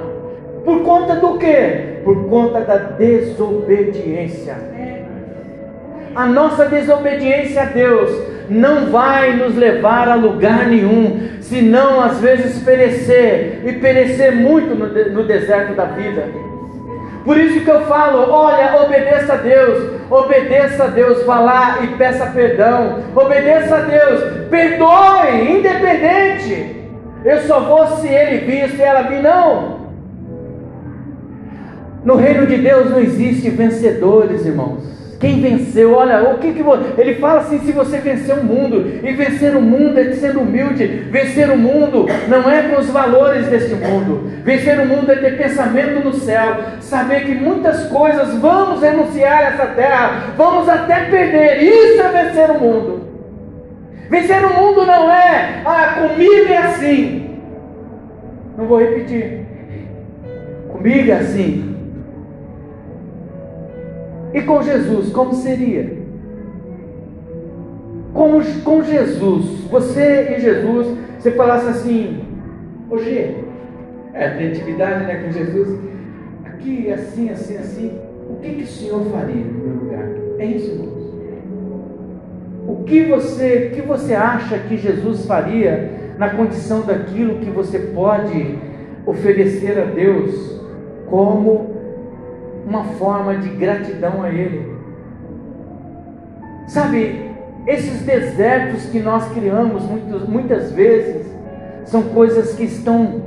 Por 0.63 0.83
conta 0.83 1.15
do 1.15 1.39
quê? 1.39 1.99
Por 2.03 2.29
conta 2.29 2.61
da 2.61 2.77
desobediência. 2.77 4.72
A 6.15 6.25
nossa 6.25 6.65
desobediência 6.65 7.63
a 7.63 7.65
Deus 7.65 8.11
não 8.49 8.91
vai 8.91 9.35
nos 9.35 9.55
levar 9.55 10.07
a 10.07 10.15
lugar 10.15 10.67
nenhum, 10.67 11.29
senão 11.41 12.01
às 12.01 12.19
vezes 12.19 12.61
perecer 12.63 13.61
e 13.65 13.73
perecer 13.73 14.35
muito 14.35 14.75
no, 14.75 14.87
no 14.87 15.23
deserto 15.23 15.73
da 15.73 15.85
vida. 15.85 16.25
Por 17.25 17.37
isso 17.37 17.61
que 17.61 17.71
eu 17.71 17.81
falo: 17.85 18.29
olha, 18.29 18.81
obedeça 18.81 19.33
a 19.33 19.37
Deus, 19.37 20.01
obedeça 20.09 20.83
a 20.83 20.87
Deus, 20.87 21.23
vá 21.25 21.39
lá 21.39 21.79
e 21.83 21.87
peça 21.95 22.27
perdão, 22.27 22.99
obedeça 23.15 23.75
a 23.77 23.81
Deus, 23.81 24.47
perdoe, 24.49 25.57
independente. 25.57 26.83
Eu 27.23 27.39
só 27.43 27.61
vou 27.61 27.87
se 27.97 28.07
ele 28.07 28.45
vir, 28.45 28.69
se 28.71 28.81
ela 28.81 29.03
vir, 29.03 29.21
não. 29.21 29.81
No 32.03 32.17
reino 32.17 32.45
de 32.45 32.57
Deus 32.57 32.89
não 32.89 32.99
existe 32.99 33.49
vencedores, 33.49 34.45
irmãos. 34.45 35.02
Quem 35.23 35.39
venceu, 35.39 35.93
olha, 35.93 36.21
o 36.31 36.37
que, 36.37 36.51
que 36.51 36.61
ele 36.97 37.15
fala 37.15 37.39
assim: 37.39 37.57
se 37.59 37.71
você 37.71 37.99
vencer 37.99 38.35
o 38.35 38.43
mundo, 38.43 38.99
e 39.01 39.13
vencer 39.13 39.55
o 39.55 39.61
mundo 39.61 39.97
é 39.97 40.11
sendo 40.11 40.41
humilde, 40.41 40.85
vencer 40.85 41.49
o 41.49 41.57
mundo 41.57 42.07
não 42.27 42.51
é 42.51 42.63
com 42.63 42.81
os 42.81 42.89
valores 42.89 43.47
deste 43.47 43.73
mundo, 43.73 44.29
vencer 44.43 44.77
o 44.81 44.85
mundo 44.85 45.09
é 45.09 45.15
ter 45.15 45.37
pensamento 45.37 46.03
no 46.03 46.13
céu, 46.13 46.57
saber 46.81 47.21
que 47.21 47.35
muitas 47.35 47.85
coisas 47.85 48.33
vamos 48.39 48.81
renunciar 48.81 49.37
a 49.37 49.43
essa 49.43 49.65
terra, 49.67 50.33
vamos 50.35 50.67
até 50.67 51.05
perder, 51.05 51.63
isso 51.63 52.01
é 52.01 52.23
vencer 52.23 52.51
o 52.51 52.59
mundo. 52.59 53.07
Vencer 54.09 54.43
o 54.43 54.53
mundo 54.53 54.85
não 54.85 55.09
é, 55.09 55.61
ah, 55.63 56.01
comigo 56.01 56.51
é 56.51 56.57
assim, 56.57 57.39
não 58.57 58.65
vou 58.65 58.77
repetir, 58.77 59.45
comigo 60.67 61.11
é 61.11 61.13
assim, 61.13 61.72
e 64.33 64.41
com 64.41 64.61
Jesus, 64.63 65.11
como 65.11 65.33
seria? 65.33 66.01
Com, 68.13 68.41
com 68.63 68.83
Jesus, 68.83 69.45
você 69.69 70.35
e 70.35 70.39
Jesus, 70.39 70.97
você 71.19 71.31
falasse 71.31 71.67
assim, 71.67 72.21
hoje 72.89 73.37
é, 74.13 74.29
tem 74.29 74.49
intimidade 74.49 75.05
né, 75.05 75.23
com 75.23 75.31
Jesus, 75.31 75.79
aqui 76.45 76.91
assim, 76.91 77.29
assim, 77.29 77.57
assim, 77.57 77.91
o 78.29 78.35
que, 78.35 78.49
que 78.55 78.63
o 78.63 78.67
Senhor 78.67 79.03
faria 79.05 79.35
no 79.35 79.67
meu 79.67 79.83
lugar? 79.83 80.07
É 80.39 80.45
isso, 80.45 80.71
irmãos. 80.71 80.93
O 82.67 82.83
que 82.85 83.03
você, 83.03 83.71
que 83.73 83.81
você 83.81 84.15
acha 84.15 84.57
que 84.57 84.77
Jesus 84.77 85.25
faria 85.25 85.91
na 86.17 86.29
condição 86.29 86.81
daquilo 86.81 87.39
que 87.39 87.49
você 87.49 87.79
pode 87.79 88.57
oferecer 89.05 89.77
a 89.79 89.85
Deus 89.85 90.61
como 91.07 91.72
uma 92.73 92.83
forma 92.95 93.35
de 93.35 93.49
gratidão 93.49 94.23
a 94.23 94.29
Ele. 94.29 94.73
Sabe, 96.67 97.31
esses 97.67 98.01
desertos 98.01 98.85
que 98.85 98.99
nós 98.99 99.31
criamos 99.31 99.83
muitas, 99.83 100.27
muitas 100.27 100.71
vezes 100.71 101.27
são 101.85 102.01
coisas 102.01 102.55
que 102.55 102.63
estão, 102.63 103.21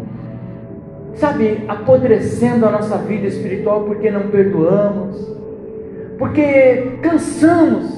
sabe, 1.14 1.64
apodrecendo 1.68 2.66
a 2.66 2.70
nossa 2.72 2.98
vida 2.98 3.28
espiritual 3.28 3.84
porque 3.84 4.10
não 4.10 4.28
perdoamos, 4.28 5.16
porque 6.18 6.98
cansamos 7.02 7.94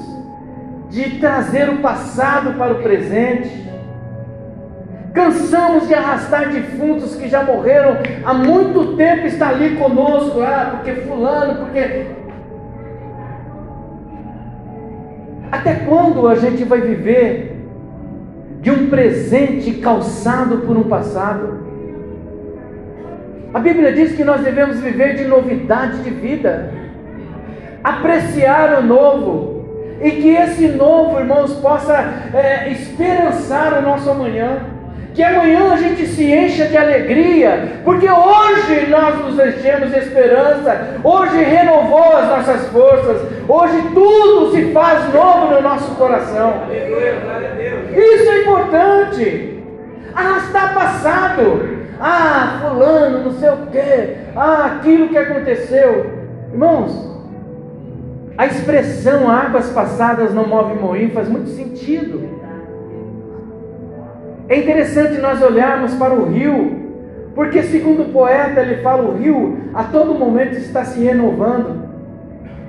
de 0.89 1.19
trazer 1.19 1.69
o 1.69 1.77
passado 1.77 2.57
para 2.57 2.73
o 2.73 2.83
presente 2.83 3.68
Cansamos 5.13 5.87
de 5.87 5.93
arrastar 5.93 6.49
defuntos 6.49 7.15
que 7.15 7.27
já 7.27 7.43
morreram 7.43 7.97
há 8.23 8.33
muito 8.33 8.95
tempo, 8.95 9.25
está 9.25 9.49
ali 9.49 9.75
conosco, 9.75 10.41
ah, 10.41 10.75
porque 10.75 11.01
fulano, 11.01 11.65
porque. 11.65 12.05
Até 15.51 15.75
quando 15.75 16.27
a 16.27 16.35
gente 16.35 16.63
vai 16.63 16.81
viver 16.81 17.57
de 18.61 18.69
um 18.69 18.87
presente 18.89 19.73
calçado 19.73 20.59
por 20.59 20.77
um 20.77 20.83
passado? 20.83 21.67
A 23.51 23.59
Bíblia 23.59 23.91
diz 23.91 24.15
que 24.15 24.23
nós 24.23 24.41
devemos 24.41 24.79
viver 24.79 25.15
de 25.15 25.25
novidade 25.25 26.03
de 26.03 26.11
vida, 26.11 26.71
apreciar 27.83 28.77
o 28.79 28.85
novo, 28.85 29.65
e 30.01 30.11
que 30.11 30.29
esse 30.29 30.67
novo, 30.67 31.19
irmãos, 31.19 31.53
possa 31.55 31.97
é, 32.31 32.71
esperançar 32.71 33.79
o 33.79 33.81
nosso 33.81 34.07
amanhã 34.11 34.77
que 35.13 35.23
amanhã 35.23 35.73
a 35.73 35.77
gente 35.77 36.05
se 36.07 36.31
encha 36.31 36.65
de 36.65 36.77
alegria, 36.77 37.81
porque 37.83 38.09
hoje 38.09 38.87
nós 38.89 39.17
nos 39.19 39.39
enchemos 39.39 39.91
de 39.91 39.99
esperança, 39.99 40.99
hoje 41.03 41.43
renovou 41.43 42.15
as 42.15 42.27
nossas 42.27 42.67
forças, 42.67 43.21
hoje 43.47 43.81
tudo 43.93 44.51
se 44.51 44.71
faz 44.71 45.13
novo 45.13 45.53
no 45.55 45.61
nosso 45.61 45.95
coração. 45.95 46.63
Isso 47.91 48.29
é 48.29 48.41
importante. 48.41 49.63
Arrastar 50.13 50.73
passado, 50.73 51.69
ah, 51.99 52.59
fulano, 52.61 53.25
não 53.25 53.31
sei 53.33 53.49
o 53.49 53.57
que, 53.71 54.15
ah, 54.35 54.75
aquilo 54.75 55.09
que 55.09 55.17
aconteceu. 55.17 56.19
Irmãos, 56.51 57.09
a 58.37 58.45
expressão 58.45 59.29
águas 59.29 59.69
passadas 59.69 60.33
não 60.33 60.47
move 60.47 60.73
moinho 60.75 61.11
faz 61.11 61.27
muito 61.27 61.49
sentido. 61.49 62.38
É 64.49 64.57
interessante 64.57 65.21
nós 65.21 65.39
olharmos 65.43 65.93
para 65.93 66.11
o 66.11 66.25
rio, 66.25 66.79
porque, 67.35 67.61
segundo 67.61 68.01
o 68.01 68.09
poeta, 68.09 68.61
ele 68.61 68.81
fala: 68.81 69.03
o 69.03 69.15
rio 69.15 69.59
a 69.75 69.83
todo 69.83 70.15
momento 70.15 70.57
está 70.57 70.83
se 70.83 71.03
renovando, 71.03 71.87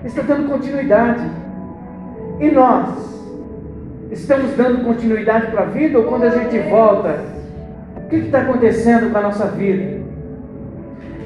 está 0.05 0.21
dando 0.21 0.47
continuidade. 0.47 1.27
E 2.39 2.51
nós 2.51 2.89
estamos 4.11 4.53
dando 4.57 4.85
continuidade 4.85 5.47
para 5.47 5.63
a 5.63 5.67
vida 5.67 5.99
ou 5.99 6.05
quando 6.05 6.25
a 6.25 6.31
gente 6.31 6.59
volta? 6.69 7.19
O 7.97 8.09
que 8.11 8.17
está 8.17 8.43
acontecendo 8.43 9.11
com 9.11 9.19
a 9.19 9.23
nossa 9.23 9.47
vida? 9.47 10.01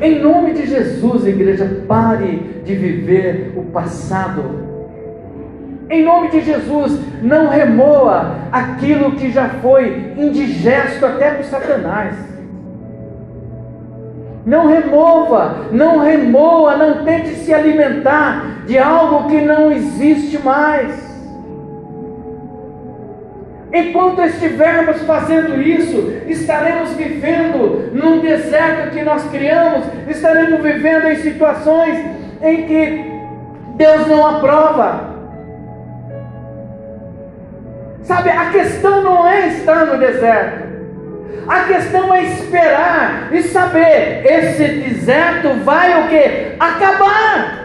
Em 0.01 0.21
nome 0.21 0.53
de 0.53 0.67
Jesus, 0.67 1.27
igreja, 1.27 1.83
pare 1.89 2.63
de 2.65 2.75
viver 2.75 3.55
o 3.57 3.63
passado 3.65 4.74
em 5.91 6.03
nome 6.05 6.29
de 6.31 6.41
Jesus, 6.41 6.99
não 7.23 7.49
remoa 7.49 8.37
aquilo 8.51 9.13
que 9.13 9.31
já 9.31 9.49
foi 9.61 10.15
indigesto 10.17 11.05
até 11.05 11.31
para 11.33 11.45
Satanás. 11.45 12.17
Não 14.47 14.67
remova, 14.67 15.69
não 15.73 16.01
remoa, 16.01 16.77
não 16.77 17.05
tente 17.05 17.31
se 17.31 17.53
alimentar 17.53 18.65
de 18.67 18.79
algo 18.79 19.29
que 19.29 19.41
não 19.41 19.73
existe 19.73 20.39
mais. 20.39 21.03
Enquanto 23.73 24.23
estivermos 24.23 25.03
fazendo 25.03 25.61
isso, 25.61 26.13
estaremos 26.29 26.91
vivendo 26.91 27.91
num 27.93 28.21
deserto 28.21 28.93
que 28.93 29.03
nós 29.03 29.25
criamos, 29.31 29.85
estaremos 30.09 30.63
vivendo 30.63 31.09
em 31.09 31.17
situações 31.17 31.99
em 32.41 32.63
que 32.67 33.05
Deus 33.77 34.07
não 34.07 34.27
aprova. 34.27 35.14
Sabe, 38.05 38.31
a 38.31 38.51
questão 38.51 39.03
não 39.03 39.27
é 39.27 39.49
estar 39.49 39.87
no 39.87 39.99
deserto. 39.99 40.65
A 41.49 41.61
questão 41.61 42.15
é 42.15 42.23
esperar 42.23 43.29
e 43.33 43.43
saber, 43.43 44.23
esse 44.25 44.67
deserto 44.67 45.49
vai 45.65 46.05
o 46.05 46.09
que? 46.09 46.57
Acabar. 46.59 47.65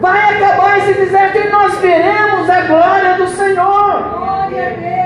Vai 0.00 0.36
acabar 0.36 0.78
esse 0.78 0.94
deserto 0.94 1.38
e 1.38 1.48
nós 1.50 1.78
veremos 1.78 2.48
a 2.48 2.60
glória 2.62 3.14
do 3.14 3.26
Senhor. 3.28 4.16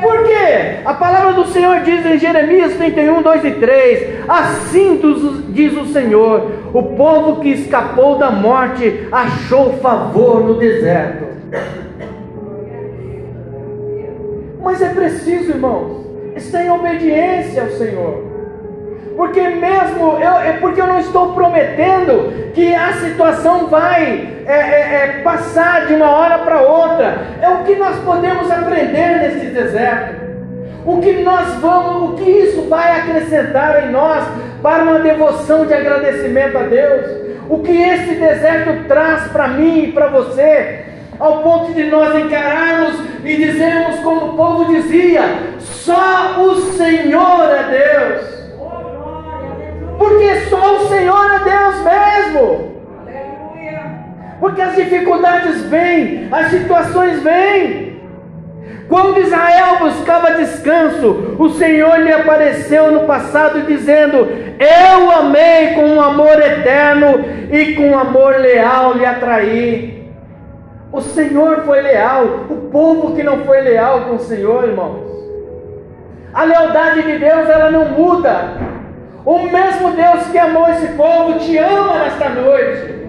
Por 0.03 0.25
quê? 0.25 0.81
A 0.85 0.94
palavra 0.94 1.33
do 1.33 1.46
Senhor 1.46 1.81
diz 1.81 2.05
em 2.05 2.18
Jeremias 2.18 2.75
31, 2.75 3.23
2 3.23 3.44
e 3.44 3.51
3: 3.53 4.29
Assim 4.29 5.01
diz 5.49 5.77
o 5.77 5.87
Senhor: 5.87 6.51
o 6.73 6.83
povo 6.96 7.40
que 7.40 7.51
escapou 7.51 8.18
da 8.18 8.31
morte 8.31 9.09
achou 9.12 9.79
favor 9.79 10.40
no 10.44 10.55
deserto. 10.55 11.27
Mas 14.62 14.83
é 14.83 14.88
preciso, 14.90 15.51
irmãos, 15.51 16.07
estar 16.37 16.64
em 16.64 16.70
obediência 16.70 17.62
ao 17.62 17.70
Senhor. 17.70 18.31
Porque 19.16 19.40
mesmo 19.40 20.18
eu, 20.18 20.38
é 20.38 20.53
porque 20.61 20.81
eu 20.81 20.87
não 20.87 20.99
estou 20.99 21.35
prometendo 21.35 22.53
que 22.55 22.75
a 22.75 22.92
situação 22.94 23.66
vai 23.66 24.42
é, 24.46 24.53
é, 24.53 24.94
é, 24.94 25.20
passar 25.23 25.87
de 25.87 25.94
uma 25.94 26.11
hora 26.11 26.38
para 26.38 26.62
outra. 26.62 27.18
É 27.40 27.49
o 27.49 27.64
que 27.64 27.75
nós 27.77 27.99
podemos 27.99 28.51
aprender 28.51 29.18
nesse 29.18 29.46
deserto. 29.46 30.20
O 30.87 31.01
que 31.01 31.23
nós 31.23 31.55
vamos, 31.57 32.11
o 32.11 32.14
que 32.14 32.30
isso 32.30 32.62
vai 32.62 32.99
acrescentar 33.01 33.87
em 33.87 33.93
nós 33.93 34.26
para 34.62 34.82
uma 34.82 34.99
devoção 35.01 35.66
de 35.66 35.74
agradecimento 35.74 36.57
a 36.57 36.62
Deus? 36.62 37.07
O 37.49 37.59
que 37.59 37.76
esse 37.76 38.14
deserto 38.14 38.84
traz 38.89 39.24
para 39.28 39.49
mim 39.49 39.84
e 39.84 39.93
para 39.93 40.07
você? 40.07 40.89
Ao 41.21 41.43
ponto 41.43 41.75
de 41.75 41.85
nós 41.85 42.14
encararmos 42.16 42.99
e 43.23 43.37
dizermos 43.37 44.01
como 44.01 44.31
o 44.31 44.37
povo 44.37 44.75
dizia: 44.75 45.21
só 45.59 46.41
o 46.41 46.57
Senhor 46.73 47.49
é 47.51 47.62
Deus. 47.64 48.41
Porque 49.99 50.41
só 50.49 50.77
o 50.77 50.89
Senhor 50.89 51.31
é 51.35 51.39
Deus 51.45 51.75
mesmo. 51.83 52.71
Porque 54.41 54.62
as 54.62 54.75
dificuldades 54.75 55.62
vêm, 55.64 56.29
as 56.33 56.47
situações 56.47 57.23
vêm. 57.23 57.91
Quando 58.89 59.21
Israel 59.21 59.77
buscava 59.79 60.33
descanso, 60.33 61.37
O 61.39 61.51
Senhor 61.51 62.01
lhe 62.01 62.12
apareceu 62.12 62.91
no 62.91 63.01
passado 63.01 63.62
dizendo: 63.62 64.27
Eu 64.59 65.11
amei 65.11 65.75
com 65.75 65.85
um 65.85 66.01
amor 66.01 66.41
eterno 66.41 67.25
e 67.53 67.75
com 67.75 67.91
um 67.91 67.99
amor 67.99 68.37
leal 68.39 68.95
lhe 68.95 69.05
atraí. 69.05 69.99
O 70.93 71.01
Senhor 71.01 71.62
foi 71.64 71.80
leal, 71.82 72.24
o 72.51 72.57
povo 72.70 73.14
que 73.14 73.22
não 73.22 73.45
foi 73.45 73.61
leal 73.61 74.01
com 74.03 74.16
o 74.16 74.18
Senhor, 74.18 74.64
irmãos. 74.64 75.09
A 76.32 76.45
lealdade 76.45 77.03
de 77.03 77.18
Deus 77.18 77.49
ela 77.49 77.70
não 77.70 77.91
muda. 77.91 78.55
O 79.24 79.38
mesmo 79.38 79.93
Deus 79.93 80.26
que 80.32 80.38
amou 80.38 80.68
esse 80.68 80.88
povo 80.95 81.38
te 81.38 81.57
ama 81.59 81.99
nesta 81.99 82.28
noite. 82.30 83.01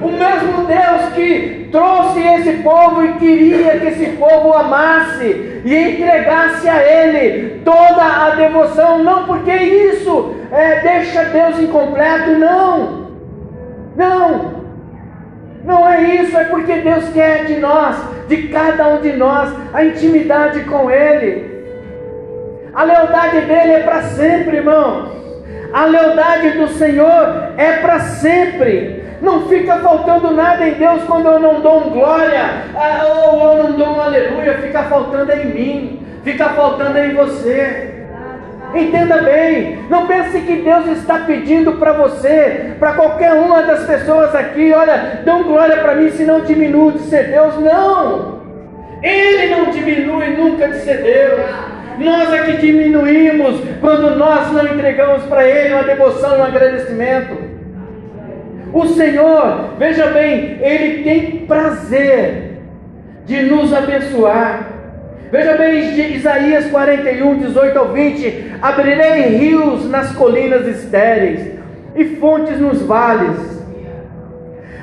O 0.00 0.08
mesmo 0.08 0.64
Deus 0.66 1.12
que 1.14 1.68
trouxe 1.70 2.20
esse 2.20 2.62
povo 2.62 3.04
e 3.04 3.12
queria 3.14 3.78
que 3.78 3.86
esse 3.88 4.06
povo 4.16 4.52
amasse 4.54 5.60
e 5.64 5.74
entregasse 5.74 6.68
a 6.68 6.82
Ele 6.82 7.60
toda 7.64 8.02
a 8.02 8.30
devoção, 8.30 9.02
não 9.02 9.24
porque 9.24 9.52
isso 9.52 10.34
é, 10.50 10.80
deixa 10.80 11.24
Deus 11.24 11.58
incompleto, 11.58 12.30
não, 12.32 12.97
isso, 16.22 16.36
é 16.36 16.44
porque 16.44 16.74
Deus 16.74 17.08
quer 17.10 17.44
de 17.44 17.56
nós, 17.56 17.96
de 18.28 18.48
cada 18.48 18.88
um 18.88 19.00
de 19.00 19.12
nós, 19.12 19.52
a 19.72 19.84
intimidade 19.84 20.60
com 20.64 20.90
Ele. 20.90 21.58
A 22.74 22.84
lealdade 22.84 23.40
dele 23.42 23.72
é 23.72 23.82
para 23.82 24.02
sempre, 24.02 24.58
irmãos. 24.58 25.18
A 25.72 25.84
lealdade 25.84 26.50
do 26.50 26.68
Senhor 26.68 27.52
é 27.56 27.72
para 27.78 28.00
sempre. 28.00 29.04
Não 29.20 29.48
fica 29.48 29.76
faltando 29.78 30.30
nada 30.30 30.68
em 30.68 30.74
Deus 30.74 31.02
quando 31.04 31.26
eu 31.26 31.40
não 31.40 31.60
dou 31.60 31.86
um 31.86 31.90
glória, 31.90 32.44
ah, 32.76 33.32
ou 33.32 33.56
eu 33.56 33.64
não 33.64 33.72
dou 33.72 33.96
um 33.96 34.00
aleluia, 34.00 34.58
fica 34.58 34.84
faltando 34.84 35.32
em 35.32 35.46
mim, 35.46 36.06
fica 36.22 36.50
faltando 36.50 36.98
em 36.98 37.14
você. 37.14 37.97
Entenda 38.74 39.22
bem, 39.22 39.78
não 39.88 40.06
pense 40.06 40.40
que 40.40 40.56
Deus 40.56 40.86
está 40.88 41.20
pedindo 41.20 41.72
para 41.72 41.92
você, 41.92 42.74
para 42.78 42.92
qualquer 42.92 43.32
uma 43.32 43.62
das 43.62 43.84
pessoas 43.84 44.34
aqui, 44.34 44.72
olha, 44.72 45.22
dão 45.24 45.42
glória 45.42 45.78
para 45.78 45.94
mim, 45.94 46.10
senão 46.10 46.42
diminuo 46.42 46.92
de 46.92 47.00
ser 47.00 47.28
Deus. 47.28 47.58
Não! 47.58 48.38
Ele 49.02 49.54
não 49.54 49.70
diminui 49.70 50.36
nunca 50.36 50.68
de 50.68 50.76
ser 50.80 51.02
Deus. 51.02 51.40
Nós 51.98 52.32
é 52.32 52.42
que 52.44 52.58
diminuímos 52.58 53.60
quando 53.80 54.16
nós 54.16 54.52
não 54.52 54.66
entregamos 54.66 55.24
para 55.24 55.44
Ele 55.48 55.74
uma 55.74 55.84
devoção, 55.84 56.38
um 56.38 56.44
agradecimento. 56.44 57.36
O 58.72 58.86
Senhor, 58.86 59.70
veja 59.78 60.06
bem, 60.08 60.58
Ele 60.60 61.02
tem 61.02 61.46
prazer 61.46 62.58
de 63.24 63.42
nos 63.42 63.72
abençoar. 63.72 64.77
Veja 65.30 65.56
bem, 65.58 66.14
Isaías 66.14 66.66
41, 66.70 67.38
18 67.38 67.78
ao 67.78 67.92
20: 67.92 68.54
Abrirei 68.62 69.36
rios 69.36 69.88
nas 69.90 70.12
colinas 70.12 70.66
estéreis 70.66 71.52
e 71.94 72.04
fontes 72.16 72.58
nos 72.58 72.80
vales. 72.82 73.58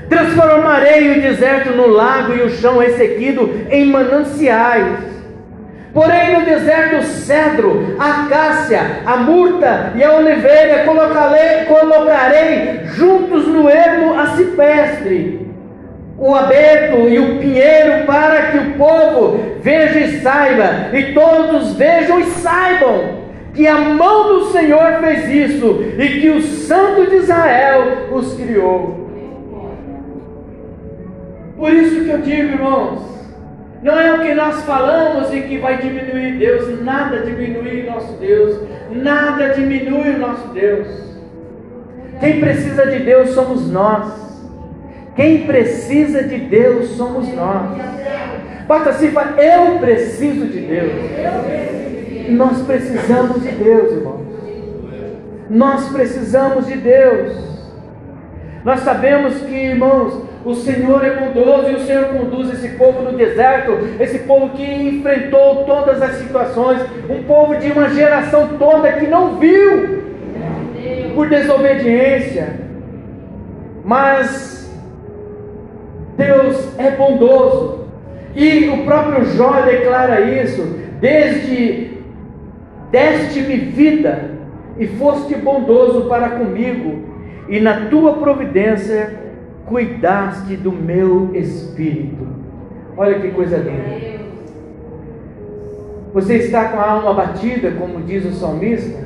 Transformarei 0.08 1.18
o 1.18 1.22
deserto 1.22 1.72
no 1.72 1.88
lago 1.88 2.34
e 2.34 2.44
o 2.44 2.50
chão 2.50 2.78
ressequido 2.78 3.66
em 3.72 3.86
mananciais. 3.86 5.16
Porém, 5.92 6.38
no 6.38 6.46
deserto, 6.46 6.98
o 6.98 7.04
cedro, 7.04 7.96
a 7.98 8.26
acácia, 8.26 8.82
a 9.06 9.18
murta 9.18 9.94
e 9.96 10.04
a 10.04 10.14
oliveira 10.14 10.84
colocarei, 10.84 11.66
colocarei 11.66 12.82
juntos 12.84 13.48
no 13.48 13.68
ermo 13.68 14.20
a 14.20 14.28
cipestre, 14.36 15.45
o 16.18 16.34
abeto 16.34 17.10
e 17.10 17.20
o 17.20 17.40
pinheiro, 17.40 18.06
para 18.06 18.52
que 18.52 18.58
o 18.58 18.74
povo 18.74 19.40
veja 19.62 20.00
e 20.00 20.22
saiba, 20.22 20.96
e 20.96 21.14
todos 21.14 21.74
vejam 21.74 22.20
e 22.20 22.26
saibam 22.26 23.26
que 23.54 23.68
a 23.68 23.80
mão 23.80 24.28
do 24.28 24.46
Senhor 24.52 25.00
fez 25.00 25.30
isso 25.30 25.82
e 25.98 26.20
que 26.20 26.30
o 26.30 26.42
Santo 26.42 27.10
de 27.10 27.16
Israel 27.18 28.10
os 28.12 28.34
criou. 28.36 29.06
Por 31.58 31.72
isso 31.72 32.04
que 32.04 32.10
eu 32.10 32.18
digo, 32.18 32.54
irmãos, 32.54 33.02
não 33.82 33.98
é 33.98 34.14
o 34.14 34.22
que 34.22 34.34
nós 34.34 34.64
falamos 34.64 35.34
e 35.34 35.42
que 35.42 35.58
vai 35.58 35.78
diminuir 35.78 36.38
Deus, 36.38 36.82
nada 36.82 37.20
diminui 37.20 37.84
nosso 37.84 38.14
Deus, 38.14 38.60
nada 38.92 39.50
diminui 39.50 40.16
o 40.16 40.20
nosso 40.20 40.48
Deus. 40.50 40.88
Quem 42.20 42.40
precisa 42.42 42.88
de 42.88 43.00
Deus 43.00 43.30
somos 43.30 43.70
nós. 43.72 44.25
Quem 45.16 45.46
precisa 45.46 46.24
de 46.24 46.38
Deus 46.38 46.90
somos 46.90 47.34
nós. 47.34 47.78
Bata 48.68 48.90
assim, 48.90 49.12
fala, 49.12 49.42
eu 49.42 49.80
preciso 49.80 50.48
de 50.48 50.60
Deus. 50.60 50.92
Nós 52.30 52.62
precisamos 52.64 53.42
de 53.42 53.52
Deus, 53.52 53.92
irmãos. 53.94 54.26
Nós 55.50 55.90
precisamos 55.90 56.66
de 56.66 56.76
Deus. 56.76 57.38
Nós 58.66 58.80
sabemos 58.82 59.36
que, 59.42 59.54
irmãos, 59.54 60.26
o 60.44 60.54
Senhor 60.56 61.06
é 61.06 61.12
bondoso 61.12 61.70
e 61.70 61.76
o 61.76 61.80
Senhor 61.86 62.06
conduz 62.06 62.52
esse 62.52 62.76
povo 62.76 63.04
no 63.04 63.18
deserto, 63.18 63.72
esse 64.00 64.20
povo 64.20 64.50
que 64.50 64.64
enfrentou 64.64 65.66
todas 65.66 66.02
as 66.02 66.16
situações, 66.16 66.82
um 67.10 67.24
povo 67.24 67.56
de 67.56 67.72
uma 67.72 67.90
geração 67.90 68.50
toda 68.60 68.92
que 68.94 69.08
não 69.08 69.38
viu 69.38 70.04
por 71.14 71.30
desobediência. 71.30 72.60
Mas 73.84 74.65
Deus 76.18 76.78
é 76.78 76.92
bondoso. 76.92 77.86
E 78.36 78.70
o 78.70 78.84
próprio 78.84 79.26
Jó 79.26 79.62
declara 79.62 80.22
isso, 80.22 80.62
desde 81.00 81.96
deste-me 82.92 83.58
vida 83.58 84.32
e 84.78 84.88
foste 84.88 85.36
bondoso 85.36 86.08
para 86.08 86.30
comigo, 86.30 87.04
e 87.50 87.60
na 87.60 87.88
tua 87.88 88.14
providência 88.14 89.14
cuidaste 89.66 90.56
do 90.56 90.72
meu 90.72 91.32
espírito. 91.34 92.28
Olha 92.98 93.20
que 93.20 93.30
coisa 93.32 93.58
linda. 93.58 94.24
Você 96.14 96.36
está 96.38 96.70
com 96.70 96.80
a 96.80 96.90
alma 96.92 97.14
batida, 97.14 97.72
como 97.72 98.02
diz 98.02 98.26
o 98.26 98.32
salmista? 98.32 99.04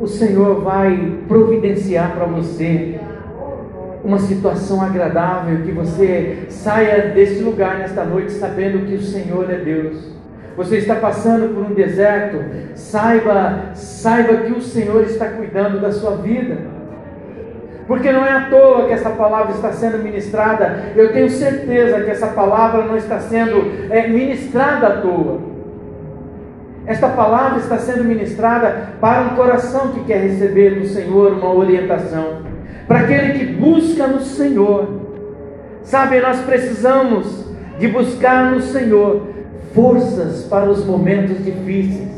O 0.00 0.06
Senhor 0.06 0.60
vai 0.60 1.14
providenciar 1.26 2.14
para 2.14 2.26
você 2.26 3.00
uma 4.04 4.18
situação 4.18 4.82
agradável, 4.82 5.62
que 5.64 5.72
você 5.72 6.46
saia 6.48 7.10
desse 7.10 7.42
lugar 7.42 7.78
nesta 7.78 8.04
noite 8.04 8.32
sabendo 8.32 8.86
que 8.86 8.94
o 8.94 9.02
Senhor 9.02 9.50
é 9.50 9.56
Deus. 9.56 10.16
Você 10.56 10.78
está 10.78 10.96
passando 10.96 11.54
por 11.54 11.70
um 11.70 11.74
deserto, 11.74 12.38
saiba, 12.74 13.70
saiba 13.74 14.38
que 14.38 14.52
o 14.52 14.60
Senhor 14.60 15.04
está 15.04 15.26
cuidando 15.28 15.80
da 15.80 15.92
sua 15.92 16.16
vida. 16.16 16.56
Porque 17.86 18.10
não 18.12 18.26
é 18.26 18.32
à 18.32 18.50
toa 18.50 18.86
que 18.86 18.92
essa 18.92 19.10
palavra 19.10 19.52
está 19.52 19.72
sendo 19.72 20.02
ministrada. 20.02 20.92
Eu 20.94 21.12
tenho 21.12 21.30
certeza 21.30 22.00
que 22.00 22.10
essa 22.10 22.26
palavra 22.26 22.84
não 22.84 22.96
está 22.96 23.18
sendo 23.18 23.90
é, 23.90 24.08
ministrada 24.08 24.86
à 24.88 25.00
toa. 25.00 25.40
Esta 26.86 27.08
palavra 27.08 27.58
está 27.58 27.78
sendo 27.78 28.04
ministrada 28.04 28.94
para 29.00 29.22
um 29.22 29.36
coração 29.36 29.92
que 29.92 30.04
quer 30.04 30.22
receber 30.22 30.80
do 30.80 30.86
Senhor 30.86 31.32
uma 31.32 31.54
orientação. 31.54 32.47
Para 32.88 33.00
aquele 33.00 33.38
que 33.38 33.52
busca 33.52 34.08
no 34.08 34.20
Senhor. 34.20 34.88
Sabe, 35.84 36.18
nós 36.20 36.40
precisamos 36.40 37.46
de 37.78 37.86
buscar 37.86 38.50
no 38.50 38.60
Senhor 38.60 39.28
forças 39.72 40.44
para 40.44 40.68
os 40.68 40.84
momentos 40.84 41.44
difíceis. 41.44 42.08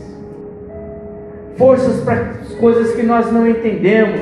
Forças 1.59 2.03
para 2.03 2.37
as 2.41 2.55
coisas 2.55 2.95
que 2.95 3.03
nós 3.03 3.31
não 3.31 3.47
entendemos 3.47 4.21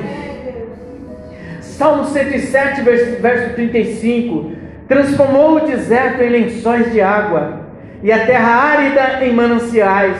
Salmo 1.79 2.03
107, 2.03 2.81
verso, 2.81 3.21
verso 3.21 3.53
35: 3.55 4.51
Transformou 4.85 5.55
o 5.55 5.59
deserto 5.61 6.21
em 6.21 6.29
lençóis 6.29 6.91
de 6.91 6.99
água, 6.99 7.61
e 8.03 8.11
a 8.11 8.25
terra 8.25 8.53
árida 8.53 9.25
em 9.25 9.33
mananciais. 9.33 10.17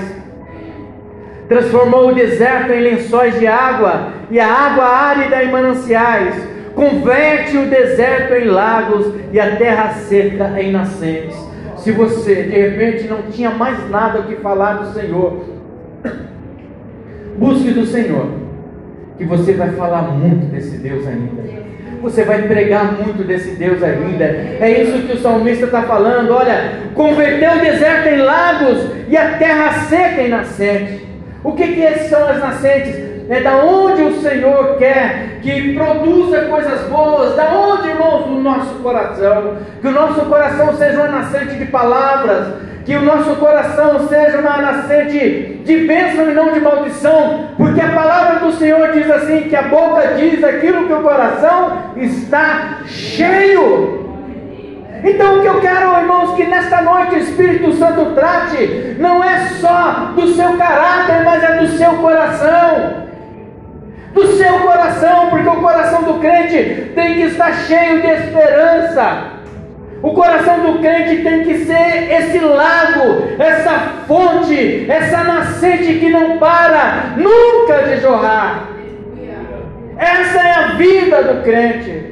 Transformou 1.49 2.09
o 2.09 2.15
deserto 2.15 2.71
em 2.71 2.81
lençóis 2.81 3.37
de 3.37 3.47
água, 3.47 4.13
e 4.31 4.39
a 4.39 4.47
água 4.47 4.85
árida 4.85 5.43
em 5.43 5.51
mananciais. 5.51 6.35
Converte 6.73 7.57
o 7.57 7.65
deserto 7.65 8.33
em 8.35 8.45
lagos, 8.45 9.11
e 9.33 9.39
a 9.39 9.57
terra 9.57 9.89
seca 9.89 10.61
em 10.61 10.71
nascentes. 10.71 11.35
Se 11.77 11.91
você 11.91 12.43
de 12.43 12.57
repente 12.57 13.07
não 13.07 13.23
tinha 13.23 13.49
mais 13.49 13.89
nada 13.89 14.21
que 14.21 14.35
falar 14.35 14.73
do 14.73 14.93
Senhor, 14.93 15.45
busque 17.37 17.71
do 17.71 17.85
Senhor 17.85 18.39
que 19.19 19.25
você 19.25 19.51
vai 19.51 19.71
falar 19.71 20.03
muito 20.03 20.45
desse 20.45 20.77
Deus 20.77 21.05
ainda. 21.05 21.43
Você 22.01 22.23
vai 22.23 22.43
pregar 22.43 22.93
muito 22.93 23.27
desse 23.27 23.51
Deus 23.57 23.83
ainda. 23.83 24.23
É 24.23 24.81
isso 24.81 25.05
que 25.05 25.11
o 25.11 25.19
salmista 25.19 25.65
está 25.65 25.81
falando. 25.83 26.31
Olha, 26.31 26.79
converteu 26.95 27.51
o 27.51 27.59
deserto 27.59 28.07
em 28.07 28.21
lagos 28.21 28.85
e 29.09 29.17
a 29.17 29.37
terra 29.37 29.73
seca 29.73 30.21
em 30.21 30.29
nascente. 30.29 31.08
O 31.43 31.53
que, 31.53 31.67
que 31.67 31.99
são 32.09 32.27
as 32.27 32.39
nascentes? 32.39 33.09
É 33.29 33.41
da 33.41 33.57
onde 33.57 34.01
o 34.01 34.21
Senhor 34.21 34.75
quer 34.77 35.39
que 35.41 35.73
produza 35.73 36.41
coisas 36.45 36.81
boas. 36.89 37.35
Da 37.35 37.53
onde, 37.53 37.89
irmãos? 37.89 38.25
Do 38.25 38.41
nosso 38.41 38.75
coração, 38.81 39.57
que 39.79 39.87
o 39.87 39.91
nosso 39.91 40.21
coração 40.21 40.75
seja 40.75 40.97
uma 40.97 41.07
nascente 41.07 41.55
de 41.55 41.65
palavras, 41.65 42.47
que 42.85 42.95
o 42.95 43.03
nosso 43.03 43.35
coração 43.35 44.07
seja 44.07 44.39
uma 44.39 44.57
nascente 44.57 45.61
de 45.63 45.77
bênção 45.85 46.29
e 46.29 46.33
não 46.33 46.51
de 46.51 46.59
maldição, 46.59 47.49
porque 47.55 47.79
a 47.79 47.89
palavra 47.89 48.39
do 48.39 48.51
Senhor 48.53 48.91
diz 48.91 49.09
assim: 49.09 49.43
que 49.43 49.55
a 49.55 49.63
boca 49.63 50.15
diz 50.17 50.43
aquilo 50.43 50.87
que 50.87 50.93
o 50.93 51.03
coração 51.03 51.93
está 51.97 52.79
cheio. 52.87 54.08
Então 55.03 55.37
o 55.37 55.41
que 55.41 55.47
eu 55.47 55.61
quero, 55.61 55.97
irmãos, 55.97 56.35
que 56.35 56.43
nesta 56.45 56.81
noite 56.81 57.15
o 57.15 57.19
Espírito 57.19 57.73
Santo 57.73 58.13
trate, 58.13 58.95
não 58.99 59.23
é 59.23 59.47
só 59.59 60.11
do 60.15 60.27
seu 60.33 60.57
caráter, 60.57 61.23
mas 61.23 61.43
é 61.43 61.57
do 61.57 61.67
seu 61.67 61.93
coração. 61.93 63.07
Do 64.13 64.27
seu 64.33 64.59
coração, 64.59 65.29
porque 65.29 65.47
o 65.47 65.61
coração 65.61 66.03
do 66.03 66.15
crente 66.15 66.91
tem 66.95 67.13
que 67.13 67.21
estar 67.21 67.53
cheio 67.53 68.01
de 68.01 68.07
esperança. 68.07 69.39
O 70.01 70.13
coração 70.13 70.59
do 70.59 70.79
crente 70.79 71.23
tem 71.23 71.43
que 71.43 71.65
ser 71.65 72.11
esse 72.11 72.39
lago, 72.39 73.23
essa 73.37 73.71
fonte, 74.07 74.85
essa 74.89 75.23
nascente 75.23 75.93
que 75.99 76.09
não 76.09 76.37
para 76.37 77.15
nunca 77.17 77.83
de 77.83 77.97
jorrar. 78.01 78.69
Essa 79.97 80.39
é 80.39 80.51
a 80.51 80.67
vida 80.75 81.21
do 81.23 81.43
crente. 81.43 82.08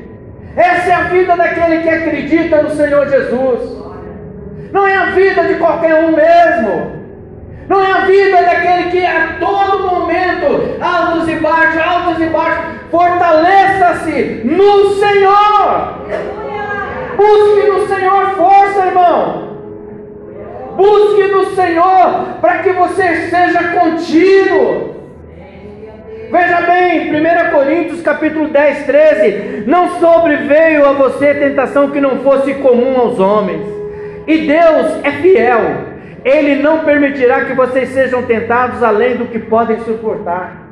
Essa 0.57 0.89
é 0.89 0.93
a 0.93 1.01
vida 1.03 1.37
daquele 1.37 1.83
que 1.83 1.89
acredita 1.89 2.63
no 2.63 2.71
Senhor 2.71 3.07
Jesus. 3.07 3.77
Não 4.71 4.87
é 4.87 4.95
a 4.95 5.05
vida 5.11 5.43
de 5.43 5.53
qualquer 5.55 6.03
um 6.03 6.15
mesmo. 6.15 6.97
Não 7.69 7.79
é 7.79 7.91
a 7.91 8.05
vida 8.05 8.41
daquele 8.41 8.89
que 8.89 9.05
a 9.05 9.37
todo 9.39 9.87
momento, 9.87 10.81
altos 10.81 11.29
e 11.29 11.35
baixos, 11.35 11.79
altos 11.79 12.23
e 12.23 12.25
baixos, 12.25 12.65
fortaleça-se 12.89 14.41
no 14.45 14.95
Senhor. 14.95 15.97
Busque 17.15 17.67
no 17.69 17.87
Senhor 17.87 18.29
força, 18.31 18.85
irmão. 18.87 19.47
Busque 20.75 21.27
no 21.27 21.55
Senhor 21.55 22.39
para 22.41 22.59
que 22.59 22.71
você 22.71 23.27
seja 23.29 23.63
contínuo. 23.79 24.96
Veja 26.29 26.61
bem, 26.61 27.09
1 27.09 27.51
Coríntios 27.51 28.01
capítulo 28.01 28.49
10, 28.49 28.85
13: 28.85 29.63
Não 29.65 29.99
sobreveio 29.99 30.85
a 30.85 30.91
você 30.91 31.33
tentação 31.33 31.89
que 31.89 32.01
não 32.01 32.19
fosse 32.19 32.53
comum 32.55 32.97
aos 32.97 33.17
homens, 33.17 33.61
e 34.27 34.39
Deus 34.39 34.99
é 35.03 35.11
fiel, 35.11 35.61
Ele 36.25 36.61
não 36.61 36.79
permitirá 36.79 37.45
que 37.45 37.53
vocês 37.53 37.89
sejam 37.89 38.23
tentados 38.23 38.83
além 38.83 39.15
do 39.15 39.27
que 39.27 39.39
podem 39.39 39.79
suportar. 39.79 40.67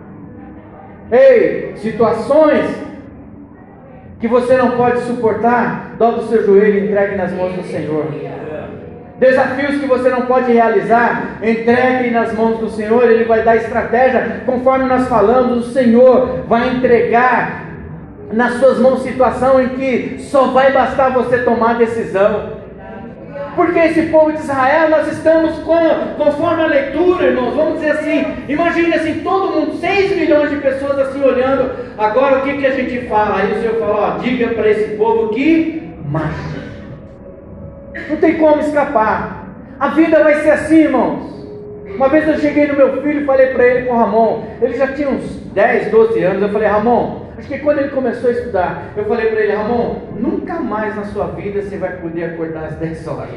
Ei, 1.09 1.73
situações 1.77 2.65
que 4.19 4.27
você 4.27 4.57
não 4.57 4.71
pode 4.71 4.99
suportar, 5.01 5.95
dobre 5.97 6.21
o 6.21 6.27
seu 6.27 6.45
joelho 6.45 6.79
e 6.79 6.85
entregue 6.87 7.15
nas 7.15 7.31
mãos 7.31 7.53
do 7.53 7.63
Senhor. 7.63 8.07
Desafios 9.19 9.79
que 9.79 9.87
você 9.87 10.09
não 10.09 10.23
pode 10.23 10.51
realizar, 10.51 11.37
entregue 11.41 12.11
nas 12.11 12.33
mãos 12.33 12.59
do 12.59 12.69
Senhor, 12.69 13.09
Ele 13.09 13.23
vai 13.23 13.43
dar 13.43 13.55
estratégia, 13.55 14.41
conforme 14.45 14.85
nós 14.85 15.07
falamos, 15.07 15.67
o 15.67 15.71
Senhor 15.71 16.43
vai 16.47 16.75
entregar 16.75 17.65
nas 18.33 18.55
suas 18.55 18.77
mãos 18.77 19.03
situação 19.03 19.61
em 19.61 19.69
que 19.69 20.17
só 20.19 20.47
vai 20.47 20.73
bastar 20.73 21.13
você 21.13 21.39
tomar 21.39 21.77
decisão. 21.77 22.55
Porque 23.55 23.79
esse 23.79 24.01
povo 24.07 24.33
de 24.33 24.39
Israel, 24.39 24.89
nós 24.89 25.07
estamos 25.07 25.59
com, 25.59 25.77
conforme 26.17 26.63
a 26.63 26.67
leitura, 26.67 27.27
irmãos, 27.27 27.55
vamos 27.55 27.75
dizer 27.75 27.91
assim, 27.91 28.25
imagine 28.49 28.93
assim, 28.93 29.21
todo 29.23 29.53
mundo, 29.53 29.77
6 29.79 30.17
milhões 30.17 30.49
de 30.49 30.57
pessoas 30.57 30.99
assim 30.99 31.23
olhando, 31.23 31.71
agora 31.97 32.39
o 32.39 32.41
que, 32.41 32.57
que 32.57 32.67
a 32.67 32.71
gente 32.71 33.07
fala? 33.07 33.37
Aí 33.37 33.53
o 33.53 33.61
Senhor 33.61 33.79
fala, 33.79 33.93
ó, 33.93 34.17
diga 34.19 34.49
para 34.49 34.69
esse 34.69 34.95
povo 34.97 35.29
que 35.29 35.89
marcha. 36.03 36.64
Não 38.09 38.17
tem 38.17 38.37
como 38.37 38.61
escapar. 38.61 39.45
A 39.79 39.89
vida 39.89 40.23
vai 40.23 40.35
ser 40.41 40.51
assim, 40.51 40.83
irmãos. 40.83 41.35
Uma 41.95 42.09
vez 42.09 42.27
eu 42.27 42.37
cheguei 42.37 42.67
no 42.67 42.75
meu 42.75 43.01
filho 43.01 43.21
e 43.21 43.25
falei 43.25 43.47
para 43.47 43.65
ele 43.65 43.85
com 43.85 43.93
o 43.93 43.97
Ramon, 43.97 44.43
ele 44.61 44.73
já 44.73 44.87
tinha 44.87 45.09
uns 45.09 45.23
10, 45.53 45.91
12 45.91 46.23
anos, 46.23 46.41
eu 46.41 46.49
falei, 46.49 46.67
Ramon, 46.67 47.27
acho 47.37 47.47
que 47.47 47.59
quando 47.59 47.79
ele 47.79 47.89
começou 47.89 48.29
a 48.29 48.33
estudar, 48.33 48.83
eu 48.97 49.05
falei 49.05 49.27
para 49.27 49.39
ele, 49.39 49.53
Ramon, 49.53 50.01
nunca 50.19 50.55
mais 50.55 50.93
na 50.95 51.05
sua 51.05 51.27
vida 51.27 51.61
você 51.61 51.77
vai 51.77 51.95
poder 51.97 52.25
acordar 52.25 52.65
às 52.65 52.75
10 52.75 53.07
horas. 53.07 53.29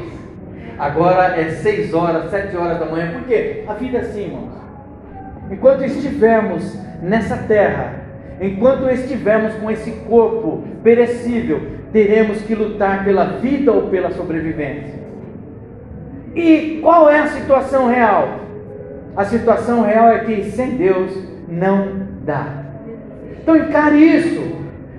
Agora 0.77 1.39
é 1.39 1.49
6 1.49 1.93
horas, 1.93 2.29
7 2.31 2.55
horas 2.57 2.79
da 2.79 2.85
manhã, 2.85 3.11
por 3.13 3.23
quê? 3.23 3.63
A 3.67 3.73
vida 3.73 3.99
é 3.99 4.01
assim, 4.01 4.23
irmãos. 4.23 4.51
Enquanto 5.49 5.85
estivermos 5.85 6.77
nessa 7.01 7.37
terra, 7.37 7.95
enquanto 8.41 8.89
estivermos 8.89 9.53
com 9.55 9.71
esse 9.71 9.91
corpo 10.07 10.63
perecível, 10.83 11.61
teremos 11.91 12.41
que 12.41 12.55
lutar 12.55 13.03
pela 13.03 13.25
vida 13.25 13.71
ou 13.71 13.83
pela 13.83 14.11
sobrevivência. 14.11 14.99
E 16.35 16.79
qual 16.81 17.09
é 17.09 17.19
a 17.19 17.27
situação 17.27 17.87
real? 17.87 18.39
A 19.15 19.25
situação 19.25 19.81
real 19.81 20.09
é 20.09 20.19
que 20.19 20.51
sem 20.51 20.71
Deus 20.71 21.11
não 21.47 22.07
dá. 22.23 22.45
Então 23.41 23.55
encare 23.57 23.97
isso. 23.97 24.49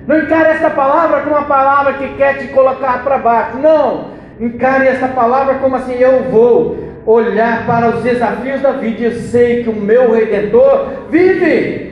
Não 0.06 0.18
encare 0.18 0.50
esta 0.50 0.70
palavra 0.70 1.20
como 1.20 1.36
uma 1.36 1.46
palavra 1.46 1.94
que 1.94 2.08
quer 2.14 2.38
te 2.38 2.48
colocar 2.48 3.04
para 3.04 3.18
baixo. 3.18 3.58
Não. 3.58 4.10
Encare 4.40 4.88
esta 4.88 5.08
palavra 5.08 5.54
como 5.56 5.76
assim: 5.76 5.94
eu 5.94 6.24
vou 6.24 6.90
olhar 7.06 7.66
para 7.66 7.90
os 7.90 8.02
desafios 8.02 8.60
da 8.60 8.72
vida 8.72 9.02
eu 9.02 9.12
sei 9.12 9.62
que 9.62 9.70
o 9.70 9.74
meu 9.74 10.12
redentor 10.12 10.88
vive. 11.10 11.90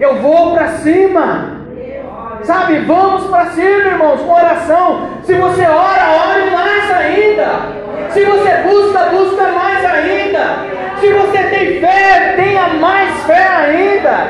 Eu 0.00 0.16
vou 0.16 0.54
para 0.54 0.68
cima. 0.68 1.53
Sabe, 2.44 2.80
vamos 2.80 3.24
para 3.28 3.46
cima, 3.46 3.66
irmãos, 3.66 4.20
com 4.20 4.34
oração. 4.34 5.08
Se 5.22 5.32
você 5.32 5.62
ora, 5.62 6.10
ore 6.28 6.50
mais 6.50 6.90
ainda. 6.90 7.84
Se 8.10 8.22
você 8.22 8.50
busca, 8.68 9.06
busca 9.06 9.48
mais 9.48 9.84
ainda. 9.84 10.74
Se 11.00 11.10
você 11.10 11.38
tem 11.44 11.80
fé, 11.80 12.34
tenha 12.36 12.68
mais 12.74 13.22
fé 13.24 13.48
ainda. 13.48 14.28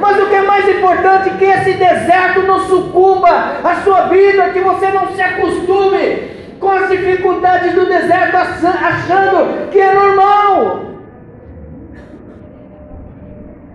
Mas 0.00 0.20
o 0.20 0.26
que 0.26 0.34
é 0.34 0.42
mais 0.42 0.68
importante 0.68 1.28
é 1.28 1.32
que 1.38 1.44
esse 1.44 1.72
deserto 1.74 2.42
não 2.42 2.60
sucumba 2.66 3.28
a 3.62 3.74
sua 3.84 4.08
vida, 4.08 4.50
que 4.50 4.60
você 4.60 4.88
não 4.88 5.14
se 5.14 5.22
acostume 5.22 6.36
com 6.58 6.70
as 6.70 6.88
dificuldades 6.88 7.74
do 7.74 7.86
deserto, 7.86 8.36
achando 8.36 9.70
que 9.70 9.80
é 9.80 9.94
normal. 9.94 10.80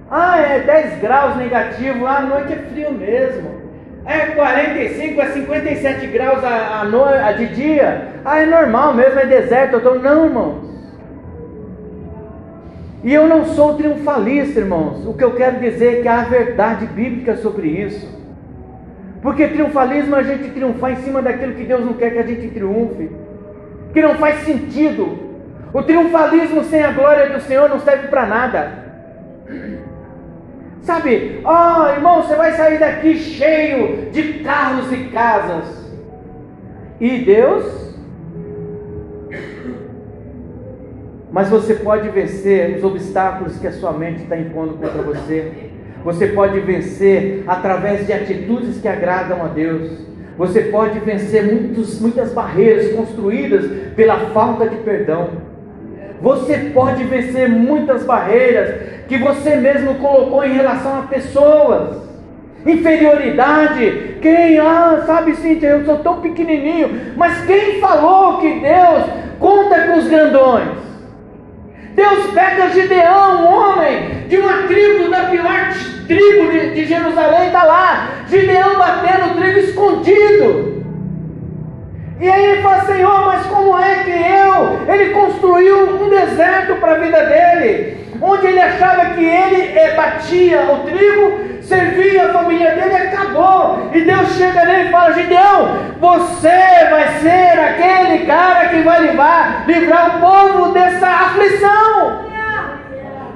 Ah, 0.09 0.37
é 0.41 0.59
10 0.59 0.99
graus 0.99 1.37
negativo, 1.37 2.05
ah, 2.05 2.17
a 2.17 2.21
noite 2.21 2.51
é 2.51 2.57
frio 2.57 2.91
mesmo. 2.91 3.60
É 4.05 4.27
45 4.27 5.21
a 5.21 5.25
57 5.27 6.07
graus 6.07 6.43
a, 6.43 6.81
a, 6.81 6.85
no, 6.85 7.03
a 7.03 7.31
de 7.33 7.47
dia. 7.47 8.07
Ah, 8.25 8.39
é 8.39 8.45
normal 8.45 8.93
mesmo, 8.93 9.19
é 9.19 9.25
deserto. 9.25 9.79
Tô... 9.79 9.95
Não, 9.95 10.25
irmãos. 10.25 10.71
E 13.03 13.13
eu 13.13 13.27
não 13.27 13.45
sou 13.45 13.75
triunfalista, 13.75 14.59
irmãos. 14.59 15.05
O 15.05 15.13
que 15.13 15.23
eu 15.23 15.35
quero 15.35 15.59
dizer 15.59 15.99
é 15.99 16.01
que 16.01 16.07
há 16.07 16.23
verdade 16.23 16.85
bíblica 16.87 17.35
sobre 17.37 17.67
isso. 17.67 18.07
Porque 19.21 19.47
triunfalismo 19.47 20.15
é 20.15 20.19
a 20.19 20.23
gente 20.23 20.49
triunfar 20.49 20.91
em 20.91 20.97
cima 20.97 21.21
daquilo 21.21 21.53
que 21.53 21.63
Deus 21.63 21.85
não 21.85 21.93
quer 21.93 22.11
que 22.11 22.19
a 22.19 22.25
gente 22.25 22.47
triunfe. 22.47 23.09
Que 23.93 24.01
não 24.01 24.15
faz 24.15 24.43
sentido. 24.43 25.31
O 25.73 25.83
triunfalismo 25.83 26.63
sem 26.63 26.83
a 26.83 26.91
glória 26.91 27.29
do 27.29 27.39
Senhor 27.41 27.69
não 27.69 27.79
serve 27.79 28.07
para 28.07 28.25
nada. 28.25 28.71
Sabe, 30.81 31.41
ó 31.43 31.83
oh, 31.83 31.87
irmão, 31.89 32.23
você 32.23 32.35
vai 32.35 32.53
sair 32.53 32.79
daqui 32.79 33.15
cheio 33.15 34.09
de 34.11 34.39
carros 34.39 34.91
e 34.91 35.05
casas. 35.09 35.91
E 36.99 37.19
Deus? 37.19 37.95
Mas 41.31 41.49
você 41.49 41.75
pode 41.75 42.09
vencer 42.09 42.77
os 42.77 42.83
obstáculos 42.83 43.57
que 43.57 43.67
a 43.67 43.71
sua 43.71 43.93
mente 43.93 44.23
está 44.23 44.37
impondo 44.37 44.73
contra 44.73 45.01
você. 45.01 45.69
Você 46.03 46.27
pode 46.27 46.59
vencer 46.59 47.43
através 47.47 48.07
de 48.07 48.11
atitudes 48.11 48.81
que 48.81 48.87
agradam 48.87 49.43
a 49.43 49.47
Deus. 49.47 49.99
Você 50.37 50.61
pode 50.63 50.99
vencer 50.99 51.43
muitos, 51.45 52.01
muitas 52.01 52.33
barreiras 52.33 52.91
construídas 52.93 53.65
pela 53.95 54.31
falta 54.31 54.67
de 54.67 54.77
perdão. 54.77 55.50
Você 56.21 56.71
pode 56.73 57.03
vencer 57.03 57.49
muitas 57.49 58.03
barreiras 58.03 58.91
que 59.07 59.17
você 59.17 59.55
mesmo 59.55 59.95
colocou 59.95 60.43
em 60.45 60.53
relação 60.53 60.99
a 60.99 61.01
pessoas. 61.03 61.97
Inferioridade, 62.63 64.17
quem, 64.21 64.59
ah, 64.59 65.01
sabe 65.07 65.35
sim, 65.35 65.57
eu 65.63 65.83
sou 65.83 65.97
tão 65.97 66.21
pequenininho, 66.21 67.13
mas 67.17 67.43
quem 67.45 67.79
falou 67.79 68.37
que 68.37 68.59
Deus 68.59 69.03
conta 69.39 69.87
com 69.87 69.97
os 69.97 70.07
grandões? 70.07 70.69
Deus 71.95 72.27
pega 72.35 72.69
Gideão, 72.69 73.41
um 73.41 73.47
homem 73.47 74.27
de 74.27 74.37
uma 74.37 74.67
tribo, 74.67 75.09
da 75.09 75.23
pior 75.23 75.73
tribo 76.07 76.51
de, 76.51 76.75
de 76.75 76.85
Jerusalém, 76.85 77.47
está 77.47 77.63
lá, 77.63 78.09
Gideão 78.29 78.77
batendo 78.77 79.35
trigo 79.41 79.59
escondido. 79.59 80.70
E 82.21 82.29
aí 82.29 82.45
ele 82.45 82.61
fala, 82.61 82.85
Senhor, 82.85 83.25
mas 83.25 83.47
como 83.47 83.77
é 83.79 84.03
que 84.03 84.11
eu? 84.11 84.93
Ele 84.93 85.09
construiu 85.09 86.03
um 86.03 86.07
deserto 86.07 86.75
para 86.75 86.93
a 86.93 86.99
vida 86.99 87.25
dele 87.25 88.01
onde 88.21 88.45
ele 88.45 88.59
achava 88.59 89.05
que 89.15 89.23
ele 89.23 89.77
é, 89.77 89.95
batia 89.95 90.61
o 90.71 90.79
trigo, 90.85 91.61
servia 91.63 92.27
a 92.27 92.33
família 92.33 92.71
dele 92.71 92.93
e 92.93 93.07
acabou. 93.07 93.89
E 93.93 94.01
Deus 94.01 94.35
chega 94.35 94.63
nele 94.63 94.89
e 94.89 94.91
fala: 94.91 95.13
Gideão, 95.13 95.77
Você 95.99 96.85
vai 96.89 97.07
ser 97.19 97.59
aquele 97.59 98.25
cara 98.25 98.69
que 98.69 98.81
vai 98.81 99.01
livrar, 99.01 99.63
livrar 99.65 100.17
o 100.17 100.19
povo 100.19 100.71
dessa 100.71 101.07
aflição. 101.07 102.20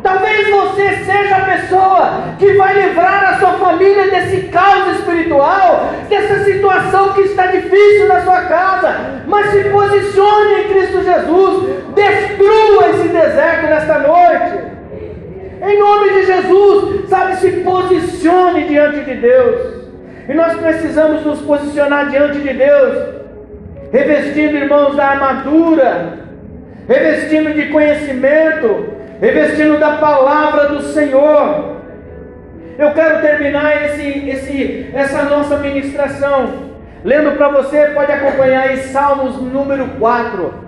Talvez 0.06 0.48
você 0.52 1.04
seja 1.04 1.36
a 1.36 1.46
pessoa 1.46 2.36
que 2.38 2.54
vai 2.54 2.80
livrar 2.80 3.24
a 3.24 3.40
sua 3.40 3.54
família 3.54 4.04
desse 4.12 4.50
caos 4.50 5.00
espiritual, 5.00 5.90
dessa 6.08 6.44
situação 6.44 7.14
que 7.14 7.22
está 7.22 7.48
difícil 7.48 8.08
na 8.08 8.22
sua 8.22 8.42
casa. 8.42 9.24
Mas 9.26 9.48
se 9.48 9.64
posicione 9.64 10.62
em 10.62 10.68
Cristo 10.70 11.04
Jesus, 11.04 11.70
destrua 11.96 12.90
esse 12.92 13.08
deserto 13.08 13.66
nesta 13.66 13.98
noite. 13.98 14.76
Em 15.64 15.80
nome 15.80 16.10
de 16.12 16.26
Jesus, 16.28 17.10
sabe, 17.10 17.38
se 17.38 17.52
posicione 17.62 18.68
diante 18.68 19.00
de 19.00 19.16
Deus. 19.16 19.86
E 20.30 20.36
nós 20.36 20.54
precisamos 20.54 21.26
nos 21.26 21.42
posicionar 21.42 22.12
diante 22.12 22.38
de 22.38 22.54
Deus, 22.54 23.08
revestindo, 23.92 24.56
irmãos, 24.56 24.96
da 24.96 25.08
armadura, 25.08 26.20
revestindo 26.88 27.54
de 27.54 27.70
conhecimento, 27.70 28.95
revestindo 29.20 29.78
da 29.78 29.98
palavra 29.98 30.70
do 30.70 30.82
Senhor. 30.82 31.76
Eu 32.78 32.92
quero 32.92 33.22
terminar 33.22 33.86
esse, 33.86 34.30
esse, 34.30 34.90
essa 34.94 35.24
nossa 35.24 35.58
ministração 35.58 36.66
lendo 37.04 37.38
para 37.38 37.50
você, 37.50 37.92
pode 37.94 38.12
acompanhar 38.12 38.64
aí 38.64 38.78
Salmos 38.78 39.40
número 39.42 39.88
4. 40.00 40.66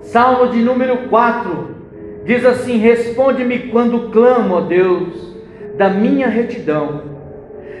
Salmo 0.00 0.48
de 0.48 0.60
número 0.60 1.08
4 1.08 1.76
diz 2.24 2.44
assim: 2.44 2.78
Responde-me 2.78 3.58
quando 3.68 4.10
clamo, 4.10 4.54
ó 4.54 4.60
Deus, 4.62 5.36
da 5.76 5.90
minha 5.90 6.26
retidão 6.28 7.18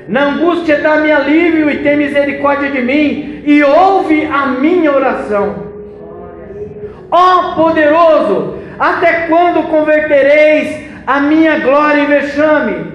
na 0.08 0.30
angústia 0.30 0.78
dá-me 0.78 1.12
alívio 1.12 1.70
e 1.70 1.82
tem 1.82 1.94
misericórdia 1.94 2.70
de 2.70 2.80
mim, 2.80 3.37
e 3.48 3.64
ouve 3.64 4.26
a 4.26 4.48
minha 4.48 4.92
oração. 4.92 5.54
Ó 7.10 7.54
poderoso, 7.54 8.58
até 8.78 9.26
quando 9.26 9.70
convertereis 9.70 10.86
a 11.06 11.20
minha 11.20 11.58
glória 11.60 12.02
em 12.02 12.06
vexame? 12.06 12.92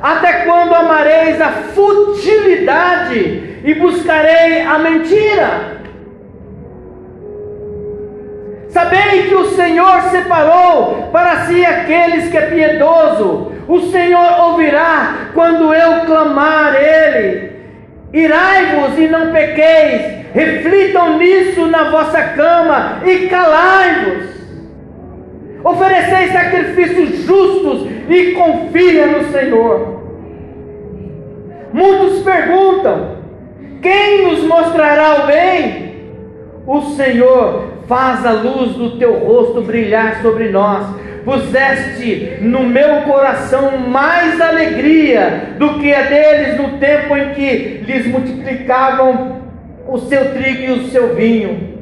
Até 0.00 0.44
quando 0.44 0.72
amareis 0.72 1.40
a 1.40 1.48
futilidade 1.74 3.58
e 3.64 3.74
buscarei 3.74 4.62
a 4.62 4.78
mentira? 4.78 5.78
Sabei 8.68 9.24
que 9.24 9.34
o 9.34 9.46
Senhor 9.46 10.02
separou 10.12 11.08
para 11.10 11.46
si 11.46 11.64
aqueles 11.64 12.30
que 12.30 12.38
é 12.38 12.42
piedoso, 12.42 13.50
o 13.66 13.80
Senhor 13.90 14.42
ouvirá 14.42 15.30
quando 15.34 15.74
eu 15.74 16.06
clamar 16.06 16.76
Ele. 16.76 17.57
Irai-vos 18.12 18.98
e 18.98 19.06
não 19.06 19.32
pequeis, 19.32 20.26
reflitam 20.32 21.18
nisso 21.18 21.66
na 21.66 21.90
vossa 21.90 22.22
cama 22.22 23.02
e 23.04 23.26
calai-vos. 23.26 24.38
Ofereceis 25.62 26.32
sacrifícios 26.32 27.24
justos 27.24 27.86
e 28.08 28.32
confia 28.32 29.06
no 29.06 29.30
Senhor. 29.30 29.98
Muitos 31.72 32.20
perguntam: 32.22 33.18
quem 33.82 34.26
nos 34.26 34.42
mostrará 34.44 35.24
o 35.24 35.26
bem? 35.26 35.88
O 36.66 36.80
Senhor 36.96 37.64
faz 37.86 38.24
a 38.24 38.32
luz 38.32 38.72
do 38.72 38.98
teu 38.98 39.14
rosto 39.14 39.62
brilhar 39.62 40.22
sobre 40.22 40.48
nós 40.48 40.86
puseste 41.24 42.38
no 42.40 42.64
meu 42.64 43.02
coração 43.02 43.78
mais 43.78 44.40
alegria 44.40 45.54
do 45.58 45.78
que 45.78 45.92
a 45.92 46.02
deles 46.02 46.56
no 46.56 46.78
tempo 46.78 47.16
em 47.16 47.34
que 47.34 47.84
lhes 47.86 48.06
multiplicavam 48.06 49.42
o 49.86 49.98
seu 49.98 50.32
trigo 50.34 50.62
e 50.62 50.70
o 50.72 50.88
seu 50.88 51.14
vinho. 51.14 51.78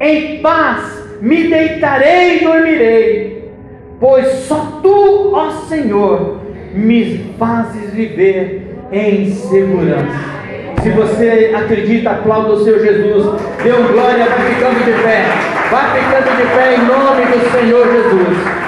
Em 0.00 0.38
paz 0.38 1.00
me 1.20 1.48
deitarei 1.48 2.38
e 2.38 2.44
dormirei, 2.44 3.52
pois 4.00 4.26
só 4.46 4.80
tu, 4.82 5.32
ó 5.34 5.50
Senhor, 5.68 6.40
me 6.72 7.34
fazes 7.38 7.92
viver 7.92 8.76
em 8.90 9.30
segurança. 9.30 10.40
Se 10.82 10.88
você 10.90 11.52
acredita, 11.54 12.10
aplauda 12.10 12.52
o 12.52 12.64
seu 12.64 12.82
Jesus. 12.82 13.38
Dê 13.62 13.70
glória, 13.70 14.24
vai 14.24 14.54
ficando 14.54 14.84
de 14.84 15.02
pé. 15.02 15.24
Vai 15.70 16.00
ficando 16.00 16.36
de 16.36 16.54
pé 16.54 16.74
em 16.74 16.86
nome 16.86 17.26
do 17.26 17.50
Senhor 17.52 17.86
Jesus. 17.86 18.59